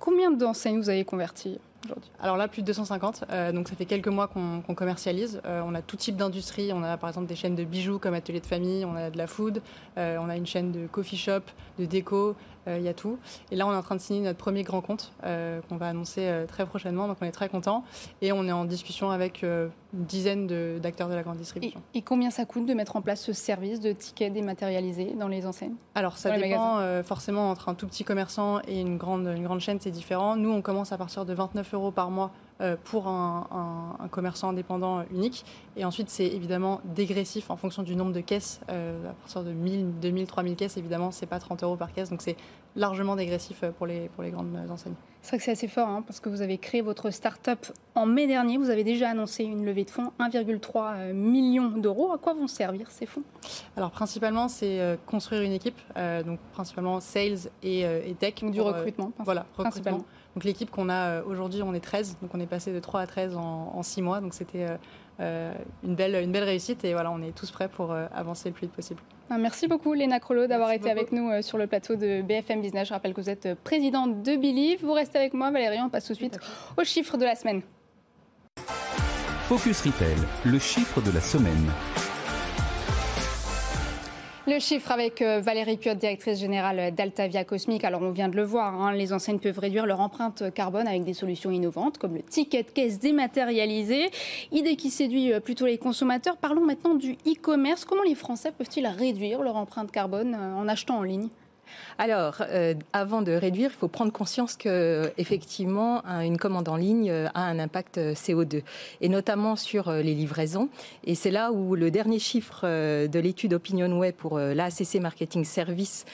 Combien 0.00 0.32
d'enseignes 0.32 0.78
vous 0.78 0.90
avez 0.90 1.04
converti 1.04 1.58
alors 2.20 2.36
là, 2.36 2.48
plus 2.48 2.62
de 2.62 2.66
250. 2.66 3.24
Euh, 3.30 3.52
donc 3.52 3.68
ça 3.68 3.76
fait 3.76 3.84
quelques 3.84 4.08
mois 4.08 4.28
qu'on 4.28 4.74
commercialise. 4.74 5.40
Euh, 5.44 5.62
on 5.64 5.74
a 5.74 5.82
tout 5.82 5.96
type 5.96 6.16
d'industrie. 6.16 6.72
On 6.72 6.82
a 6.82 6.96
par 6.96 7.08
exemple 7.08 7.26
des 7.26 7.36
chaînes 7.36 7.54
de 7.54 7.64
bijoux 7.64 7.98
comme 7.98 8.14
Atelier 8.14 8.40
de 8.40 8.46
Famille. 8.46 8.84
On 8.84 8.96
a 8.96 9.10
de 9.10 9.18
la 9.18 9.26
food. 9.26 9.62
Euh, 9.98 10.16
on 10.20 10.28
a 10.28 10.36
une 10.36 10.46
chaîne 10.46 10.72
de 10.72 10.86
coffee 10.86 11.16
shop, 11.16 11.42
de 11.78 11.84
déco. 11.84 12.34
Il 12.66 12.82
y 12.82 12.88
a 12.88 12.94
tout. 12.94 13.18
Et 13.50 13.56
là, 13.56 13.66
on 13.66 13.72
est 13.72 13.76
en 13.76 13.82
train 13.82 13.96
de 13.96 14.00
signer 14.00 14.20
notre 14.20 14.38
premier 14.38 14.62
grand 14.62 14.80
compte 14.80 15.12
qu'on 15.22 15.76
va 15.76 15.88
annoncer 15.88 16.44
très 16.48 16.66
prochainement. 16.66 17.08
Donc 17.08 17.18
on 17.20 17.24
est 17.24 17.32
très 17.32 17.48
content. 17.48 17.84
Et 18.22 18.32
on 18.32 18.44
est 18.44 18.52
en 18.52 18.64
discussion 18.64 19.10
avec 19.10 19.42
une 19.42 19.70
dizaine 19.92 20.46
d'acteurs 20.78 21.08
de, 21.08 21.14
la 21.14 21.22
grande 21.22 21.36
distribution. 21.36 21.80
Et, 21.94 22.02
combien 22.02 22.30
ça 22.30 22.44
coûte 22.44 22.66
de 22.66 22.74
mettre 22.74 22.96
en 22.96 23.02
place 23.02 23.22
ce 23.22 23.32
service 23.32 23.80
de 23.80 23.92
tickets 23.92 24.32
dématérialisés 24.32 25.14
dans 25.18 25.28
les 25.28 25.46
enseignes? 25.46 25.74
Alors 25.94 26.18
ça 26.18 26.36
dépend 26.36 26.80
forcément 27.02 27.50
entre 27.50 27.68
un 27.68 27.74
tout 27.74 27.86
petit 27.86 28.04
commerçant 28.04 28.60
et 28.66 28.80
une 28.80 28.96
grande, 28.96 29.26
une 29.26 29.44
grande 29.44 29.60
chaîne, 29.60 29.78
c'est 29.80 29.90
différent. 29.90 30.36
Nous, 30.36 30.50
on 30.50 30.62
commence 30.62 30.92
à 30.92 30.98
partir 30.98 31.24
de 31.24 31.34
29 31.34 31.74
euros 31.74 31.90
par 31.90 32.10
mois 32.10 32.16
euh, 32.26 32.45
pour 32.84 33.08
un, 33.08 34.08
commerçant 34.10 34.50
indépendant 34.50 35.04
unique. 35.10 35.44
Et 35.76 35.84
ensuite, 35.84 36.08
c'est 36.08 36.26
évidemment 36.26 36.80
dégressif 36.84 37.50
en 37.50 37.56
fonction 37.56 37.82
du 37.82 37.96
nombre 37.96 38.12
de 38.12 38.20
caisses. 38.20 38.60
Euh, 38.70 39.10
à 39.10 39.12
partir 39.12 39.44
de 39.44 39.52
1000, 39.52 39.98
2000, 40.00 40.26
3000 40.26 40.56
caisses, 40.56 40.76
évidemment, 40.76 41.10
c'est 41.10 41.26
pas 41.26 41.38
30 41.38 41.62
euros 41.62 41.76
par 41.76 41.92
caisse. 41.92 42.08
Donc, 42.08 42.22
c'est 42.22 42.36
largement 42.76 43.16
dégressif 43.16 43.64
pour 43.76 43.86
les, 43.86 44.08
pour 44.10 44.22
les 44.22 44.30
grandes 44.30 44.56
enseignes. 44.70 44.94
C'est 45.22 45.30
vrai 45.30 45.38
que 45.38 45.44
c'est 45.44 45.50
assez 45.50 45.68
fort, 45.68 45.88
hein, 45.88 46.02
parce 46.06 46.20
que 46.20 46.28
vous 46.28 46.40
avez 46.40 46.56
créé 46.56 46.82
votre 46.82 47.10
start-up 47.10 47.66
en 47.94 48.06
mai 48.06 48.26
dernier. 48.26 48.58
Vous 48.58 48.70
avez 48.70 48.84
déjà 48.84 49.10
annoncé 49.10 49.44
une 49.44 49.64
levée 49.64 49.84
de 49.84 49.90
fonds, 49.90 50.12
1,3 50.20 50.60
euh, 50.76 51.12
million 51.12 51.68
d'euros. 51.68 52.12
À 52.12 52.18
quoi 52.18 52.32
vont 52.32 52.46
servir 52.46 52.90
ces 52.90 53.06
fonds? 53.06 53.24
Alors, 53.76 53.90
principalement, 53.90 54.48
c'est 54.48 54.98
construire 55.06 55.42
une 55.42 55.52
équipe, 55.52 55.78
donc 56.24 56.38
principalement 56.52 57.00
sales 57.00 57.50
et, 57.62 58.14
tech. 58.18 58.34
Donc, 58.40 58.52
du 58.52 58.60
recrutement, 58.60 59.12
voilà, 59.18 59.46
recrutement. 59.56 60.04
Donc 60.36 60.44
l'équipe 60.44 60.70
qu'on 60.70 60.90
a 60.90 61.08
euh, 61.08 61.22
aujourd'hui, 61.24 61.62
on 61.62 61.72
est 61.72 61.80
13, 61.80 62.18
donc 62.20 62.30
on 62.34 62.40
est 62.40 62.46
passé 62.46 62.70
de 62.70 62.78
3 62.78 63.00
à 63.00 63.06
13 63.06 63.38
en, 63.38 63.82
6 63.82 64.02
mois, 64.02 64.20
donc 64.20 64.34
c'était 64.34 64.66
euh, 64.68 64.76
euh, 65.20 65.54
une, 65.82 65.94
belle, 65.94 66.14
une 66.22 66.30
belle 66.30 66.44
réussite 66.44 66.84
et 66.84 66.92
voilà, 66.92 67.10
on 67.10 67.22
est 67.22 67.34
tous 67.34 67.50
prêts 67.50 67.68
pour 67.70 67.92
avancer 67.92 68.50
le 68.50 68.54
plus 68.54 68.66
vite 68.66 68.76
possible. 68.76 69.00
Ah, 69.30 69.38
merci 69.38 69.66
beaucoup 69.66 69.94
Léna 69.94 70.20
Crollo 70.20 70.46
d'avoir 70.46 70.72
été 70.72 70.90
avec 70.90 71.10
nous 71.10 71.40
sur 71.40 71.56
le 71.56 71.66
plateau 71.66 71.96
de 71.96 72.20
BFM 72.20 72.60
Business. 72.60 72.88
Je 72.88 72.92
rappelle 72.92 73.14
que 73.14 73.20
vous 73.22 73.30
êtes 73.30 73.54
présidente 73.64 74.22
de 74.22 74.36
Believe. 74.36 74.84
Vous 74.84 74.92
restez 74.92 75.16
avec 75.16 75.32
moi 75.32 75.50
Valérie, 75.50 75.80
on 75.80 75.88
passe 75.88 76.04
tout 76.04 76.12
de 76.12 76.18
suite 76.18 76.38
aux 76.76 76.84
chiffres 76.84 77.16
de 77.16 77.24
la 77.24 77.34
semaine. 77.34 77.62
Focus 79.48 79.80
Retail, 79.80 80.16
le 80.44 80.58
chiffre 80.58 81.00
de 81.00 81.12
la 81.12 81.20
semaine. 81.22 81.72
Le 84.48 84.60
chiffre 84.60 84.92
avec 84.92 85.22
euh, 85.22 85.40
Valérie 85.40 85.76
Piotte, 85.76 85.98
directrice 85.98 86.38
générale 86.38 86.94
d'Altavia 86.94 87.42
Cosmic. 87.42 87.82
Alors 87.82 88.02
on 88.02 88.12
vient 88.12 88.28
de 88.28 88.36
le 88.36 88.44
voir, 88.44 88.80
hein, 88.80 88.92
les 88.92 89.12
enseignes 89.12 89.40
peuvent 89.40 89.58
réduire 89.58 89.86
leur 89.86 89.98
empreinte 89.98 90.54
carbone 90.54 90.86
avec 90.86 91.02
des 91.02 91.14
solutions 91.14 91.50
innovantes 91.50 91.98
comme 91.98 92.14
le 92.14 92.22
ticket 92.22 92.62
caisse 92.62 93.00
dématérialisé. 93.00 94.08
Idée 94.52 94.76
qui 94.76 94.90
séduit 94.90 95.32
euh, 95.32 95.40
plutôt 95.40 95.66
les 95.66 95.78
consommateurs. 95.78 96.36
Parlons 96.36 96.64
maintenant 96.64 96.94
du 96.94 97.14
e-commerce. 97.26 97.84
Comment 97.84 98.04
les 98.04 98.14
Français 98.14 98.52
peuvent-ils 98.56 98.86
réduire 98.86 99.42
leur 99.42 99.56
empreinte 99.56 99.90
carbone 99.90 100.36
euh, 100.38 100.54
en 100.54 100.68
achetant 100.68 100.98
en 100.98 101.02
ligne? 101.02 101.28
Alors, 101.98 102.42
euh, 102.42 102.74
avant 102.92 103.22
de 103.22 103.32
réduire, 103.32 103.70
il 103.72 103.76
faut 103.76 103.88
prendre 103.88 104.12
conscience 104.12 104.56
que 104.56 105.10
effectivement, 105.18 106.02
une 106.20 106.38
commande 106.38 106.68
en 106.68 106.76
ligne 106.76 107.10
euh, 107.10 107.28
a 107.34 107.42
un 107.42 107.58
impact 107.58 107.98
euh, 107.98 108.14
CO2, 108.14 108.62
et 109.00 109.08
notamment 109.08 109.56
sur 109.56 109.90
les 109.90 110.14
livraisons. 110.14 110.68
Et 111.04 111.14
c'est 111.14 111.30
là 111.30 111.52
où 111.52 111.74
le 111.74 111.90
dernier 111.90 112.18
chiffre 112.18 112.66
de 113.06 113.18
l'étude 113.18 113.54
OpinionWay 113.54 114.12
pour 114.12 114.38
l'ACC 114.38 115.00
Marketing 115.00 115.44
Service, 115.44 116.04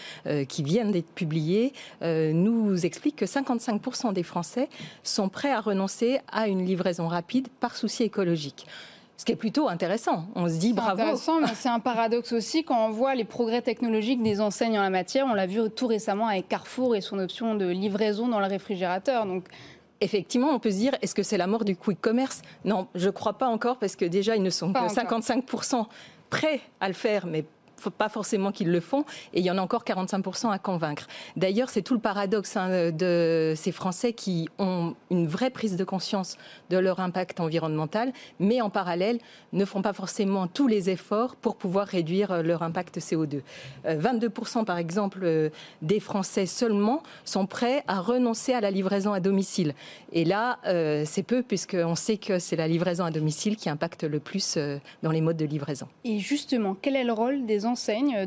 qui 0.49 0.63
vient 0.63 0.85
d'être 0.87 1.13
publié, 1.15 1.73
nous 2.03 2.85
explique 2.85 3.17
que 3.17 3.25
55% 3.25 4.13
des 4.13 4.23
Français 4.23 4.69
sont 5.03 5.29
prêts 5.29 5.53
à 5.53 5.61
renoncer 5.61 6.21
à 6.31 6.49
une 6.49 6.65
livraison 6.65 7.09
rapide 7.09 7.49
par 7.61 7.77
souci 7.77 8.03
écologique. 8.03 8.67
Ce 9.17 9.25
qui 9.25 9.33
est 9.33 9.37
plutôt 9.37 9.69
intéressant. 9.69 10.25
On 10.35 10.49
se 10.49 10.55
dit 10.55 10.73
bravo. 10.73 11.01
Intéressant, 11.01 11.41
mais 11.41 11.55
c'est 11.55 11.69
un 11.69 11.79
paradoxe 11.79 12.33
aussi 12.33 12.65
quand 12.65 12.87
on 12.87 12.91
voit 12.91 13.15
les 13.15 13.25
progrès 13.25 13.63
technologiques 13.63 14.23
des 14.23 14.41
enseignes 14.41 14.79
en 14.79 14.83
la 14.83 14.91
matière. 14.91 15.27
On 15.31 15.35
l'a 15.35 15.47
vu 15.47 15.61
tout 15.71 15.87
récemment 15.87 16.27
avec 16.27 16.49
Carrefour 16.49 16.97
et 16.97 17.01
son 17.01 17.19
option 17.19 17.55
de 17.55 17.67
livraison 17.67 18.27
dans 18.27 18.41
le 18.41 18.47
réfrigérateur. 18.47 19.27
Donc 19.27 19.45
effectivement, 20.01 20.49
on 20.49 20.59
peut 20.59 20.73
se 20.73 20.77
dire, 20.77 20.97
est-ce 21.03 21.15
que 21.15 21.23
c'est 21.23 21.37
la 21.37 21.47
mort 21.47 21.65
du 21.65 21.77
quick 21.77 22.01
commerce? 22.01 22.43
Non, 22.65 22.89
je 22.95 23.07
ne 23.07 23.11
crois 23.13 23.35
pas 23.35 23.47
encore, 23.47 23.79
parce 23.79 23.95
que 23.95 24.05
déjà, 24.05 24.35
ils 24.35 24.43
ne 24.43 24.51
sont 24.51 24.73
que 24.73 24.79
55% 24.79 25.87
prêts 26.29 26.61
à 26.81 26.89
le 26.89 26.95
faire, 26.95 27.27
mais 27.27 27.45
pas 27.91 28.09
forcément 28.09 28.53
qu'ils 28.53 28.71
le 28.71 28.81
font, 28.81 29.05
et 29.33 29.41
il 29.41 29.45
y 29.45 29.51
en 29.51 29.59
a 29.59 29.63
encore 29.63 29.85
45% 29.85 30.51
à 30.51 30.59
convaincre. 30.59 31.07
D'ailleurs, 31.37 31.71
c'est 31.71 31.83
tout 31.83 31.95
le 31.95 32.01
paradoxe 32.01 32.57
hein, 32.57 32.91
de 32.91 33.55
ces 33.57 33.73
Français 33.73 34.13
qui 34.13 34.49
ont 34.59 34.95
une 35.11 35.27
vraie 35.27 35.51
prise 35.51 35.77
de 35.77 35.85
conscience 35.85 36.37
de 36.71 36.79
leur 36.79 37.01
impact 37.01 37.41
environnemental, 37.41 38.13
mais 38.41 38.61
en 38.61 38.71
parallèle 38.71 39.19
ne 39.53 39.65
font 39.65 39.83
pas 39.83 39.93
forcément 39.93 40.47
tous 40.47 40.67
les 40.67 40.91
efforts 40.91 41.37
pour 41.37 41.57
pouvoir 41.57 41.87
réduire 41.87 42.33
euh, 42.33 42.43
leur 42.43 42.63
impact 42.63 42.99
CO2. 42.99 43.41
22% 43.87 44.61
euh, 44.61 44.65
par 44.65 44.79
exemple 44.79 45.21
euh, 45.23 45.51
des 45.81 46.01
Français 46.01 46.47
seulement 46.47 47.03
sont 47.25 47.47
prêts 47.47 47.85
à 47.87 48.01
renoncer 48.01 48.53
à 48.53 48.61
la 48.61 48.71
livraison 48.71 49.13
à 49.13 49.21
domicile. 49.21 49.75
Et 50.13 50.25
là, 50.25 50.59
c'est 51.05 51.23
peu 51.23 51.43
puisqu'on 51.43 51.95
sait 51.95 52.19
que 52.19 52.39
c'est 52.39 52.57
la 52.57 52.69
livraison 52.69 53.05
à 53.05 53.11
domicile 53.11 53.57
qui 53.57 53.71
impacte 53.71 54.05
le 54.05 54.21
plus 54.21 54.59
dans 55.03 55.11
les 55.11 55.21
modes 55.21 55.37
de 55.37 55.45
livraison. 55.45 55.89
Et 56.05 56.19
justement, 56.19 56.77
quel 56.81 56.97
est 56.97 57.05
le 57.05 57.13
rôle 57.13 57.47
des 57.47 57.65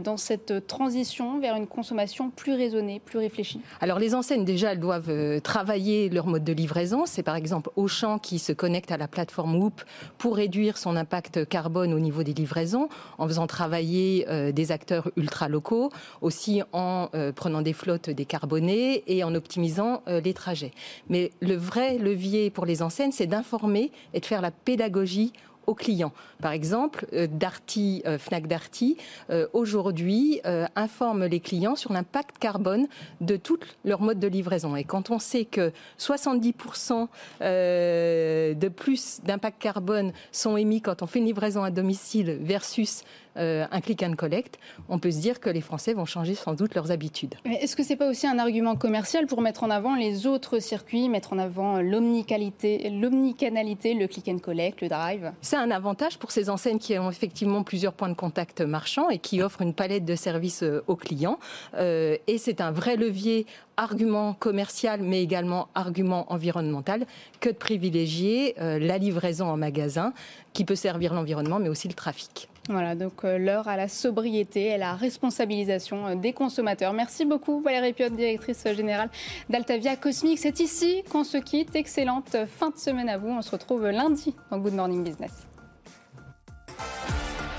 dans 0.04 0.18
cette 0.18 0.68
transition 0.68 1.40
vers 1.40 1.56
une 1.56 1.68
consommation 1.68 2.30
plus 2.30 2.54
raisonnée, 2.54 3.00
plus 3.00 3.20
réfléchie 3.20 3.60
Alors 3.82 4.00
les 4.00 4.16
enseignes, 4.16 4.46
déjà, 4.46 4.72
elles 4.72 4.80
doivent 4.80 5.10
euh, 5.10 5.40
travailler 5.40 6.10
leur 6.10 6.28
mode 6.28 6.44
de 6.44 6.54
livraison. 6.54 7.06
C'est 7.06 7.24
par 7.24 7.36
exemple 7.36 7.70
Auchan 7.76 8.18
qui 8.18 8.40
se 8.40 8.54
connecte 8.54 8.92
à 8.92 8.98
la 8.98 9.08
plateforme 9.08 9.56
Whoop 9.56 9.84
pour 10.18 10.36
réduire 10.36 10.78
son 10.78 10.96
impact 10.96 11.48
carbone 11.48 11.94
au 11.94 12.00
niveau 12.00 12.24
des 12.24 12.34
livraisons, 12.34 12.90
en 13.18 13.28
faisant 13.28 13.48
travailler 13.48 14.26
euh, 14.30 14.52
des 14.52 14.72
acteurs 14.72 15.12
ultra 15.16 15.48
locaux, 15.48 15.92
aussi 16.22 16.64
en 16.74 17.10
euh, 17.14 17.32
prenant 17.32 17.62
des 17.62 17.74
flottes 17.74 18.10
décarbonées 18.10 19.04
et 19.08 19.24
en 19.24 19.36
optimisant 19.36 20.02
les 20.08 20.34
trajets. 20.34 20.72
Mais 21.10 21.32
le 21.42 21.56
vrai 21.56 21.98
levier 21.98 22.50
pour 22.50 22.66
les 22.66 22.82
enseignes, 22.82 23.12
c'est 23.12 23.28
d'informer 23.28 23.92
et 24.14 24.20
de 24.20 24.26
faire 24.26 24.42
la 24.42 24.52
pédagogie 24.52 25.34
clients. 25.74 26.12
Par 26.42 26.52
exemple, 26.52 27.08
euh, 27.14 27.28
Darty, 27.30 28.04
euh, 28.06 28.18
Fnac 28.18 28.48
Darty, 28.48 28.98
euh, 29.30 29.48
aujourd'hui, 29.54 30.42
informe 30.76 31.26
les 31.26 31.40
clients 31.40 31.76
sur 31.76 31.92
l'impact 31.92 32.38
carbone 32.38 32.88
de 33.22 33.36
tout 33.36 33.58
leur 33.84 34.02
mode 34.02 34.20
de 34.20 34.28
livraison. 34.28 34.76
Et 34.76 34.84
quand 34.84 35.10
on 35.10 35.20
sait 35.20 35.46
que 35.46 35.72
70% 35.98 37.08
de 37.42 38.68
plus 38.70 39.22
d'impact 39.24 39.62
carbone 39.62 40.12
sont 40.32 40.58
émis 40.58 40.82
quand 40.82 41.02
on 41.02 41.08
fait 41.08 41.20
une 41.20 41.26
livraison 41.26 41.64
à 41.64 41.72
domicile 41.72 42.38
versus 42.42 43.04
un 43.36 43.82
click 43.82 44.04
and 44.04 44.16
collect, 44.16 44.60
on 44.88 45.00
peut 45.00 45.12
se 45.12 45.20
dire 45.20 45.40
que 45.40 45.50
les 45.50 45.62
Français 45.62 45.94
vont 45.94 46.06
changer 46.06 46.36
sans 46.36 46.54
doute 46.54 46.76
leurs 46.76 46.92
habitudes. 46.92 47.36
Est-ce 47.46 47.76
que 47.76 47.84
ce 47.84 47.90
n'est 47.90 47.98
pas 47.98 48.10
aussi 48.10 48.28
un 48.28 48.40
argument 48.40 48.76
commercial 48.76 49.26
pour 49.28 49.42
mettre 49.42 49.64
en 49.64 49.70
avant 49.70 49.96
les 49.96 50.28
autres 50.28 50.60
circuits, 50.60 51.10
mettre 51.10 51.34
en 51.34 51.38
avant 51.38 51.82
l'omnicanalité, 51.82 52.90
le 52.90 54.06
click 54.08 54.28
and 54.28 54.40
collect, 54.40 54.82
le 54.82 54.90
drive? 54.90 55.32
C'est 55.56 55.62
un 55.62 55.72
avantage 55.72 56.18
pour 56.18 56.32
ces 56.32 56.50
enseignes 56.50 56.80
qui 56.80 57.00
ont 57.00 57.10
effectivement 57.10 57.64
plusieurs 57.64 57.94
points 57.94 58.10
de 58.10 58.14
contact 58.14 58.60
marchands 58.60 59.10
et 59.10 59.20
qui 59.20 59.42
offrent 59.42 59.62
une 59.62 59.74
palette 59.74 60.04
de 60.04 60.14
services 60.14 60.64
euh, 60.64 60.84
aux 60.88 60.98
clients. 60.98 61.40
Euh, 61.76 62.18
et 62.28 62.38
c'est 62.38 62.60
un 62.60 62.72
vrai 62.72 62.98
levier 62.98 63.46
argument 63.78 64.34
commercial, 64.34 65.02
mais 65.02 65.24
également 65.24 65.70
argument 65.74 66.30
environnemental, 66.30 67.06
que 67.40 67.48
de 67.48 67.56
privilégier 67.56 68.56
la 68.58 68.98
livraison 68.98 69.48
en 69.48 69.56
magasin, 69.56 70.14
qui 70.52 70.66
peut 70.66 70.76
servir 70.76 71.14
l'environnement, 71.14 71.60
mais 71.60 71.70
aussi 71.70 71.88
le 71.88 71.94
trafic. 71.94 72.50
Voilà, 72.68 72.96
donc 72.96 73.24
euh, 73.24 73.38
l'heure 73.38 73.68
à 73.68 73.78
la 73.78 73.88
sobriété 73.88 74.66
et 74.66 74.78
la 74.78 74.96
responsabilisation 74.96 76.08
euh, 76.08 76.16
des 76.16 76.34
consommateurs. 76.34 76.94
Merci 76.94 77.24
beaucoup 77.24 77.62
Valérie 77.62 77.94
Piotte, 77.94 78.16
directrice 78.16 78.64
générale 78.76 79.10
d'Altavia 79.50 79.96
Cosmic. 79.96 80.40
C'est 80.40 80.60
ici 80.60 81.04
qu'on 81.12 81.24
se 81.24 81.38
quitte. 81.38 81.76
Excellente 81.76 82.36
fin 82.48 82.72
de 82.72 82.78
semaine 82.78 83.10
à 83.10 83.18
vous. 83.18 83.30
On 83.30 83.42
se 83.42 83.52
retrouve 83.52 83.88
lundi 83.88 84.34
dans 84.50 84.58
Good 84.58 84.74
Morning 84.74 85.04
Business. 85.04 85.46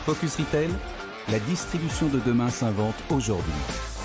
Focus 0.04 0.36
Retail, 0.36 0.70
la 1.30 1.38
distribution 1.40 2.08
de 2.08 2.20
demain 2.26 2.48
s'invente 2.48 2.96
aujourd'hui. 3.10 3.95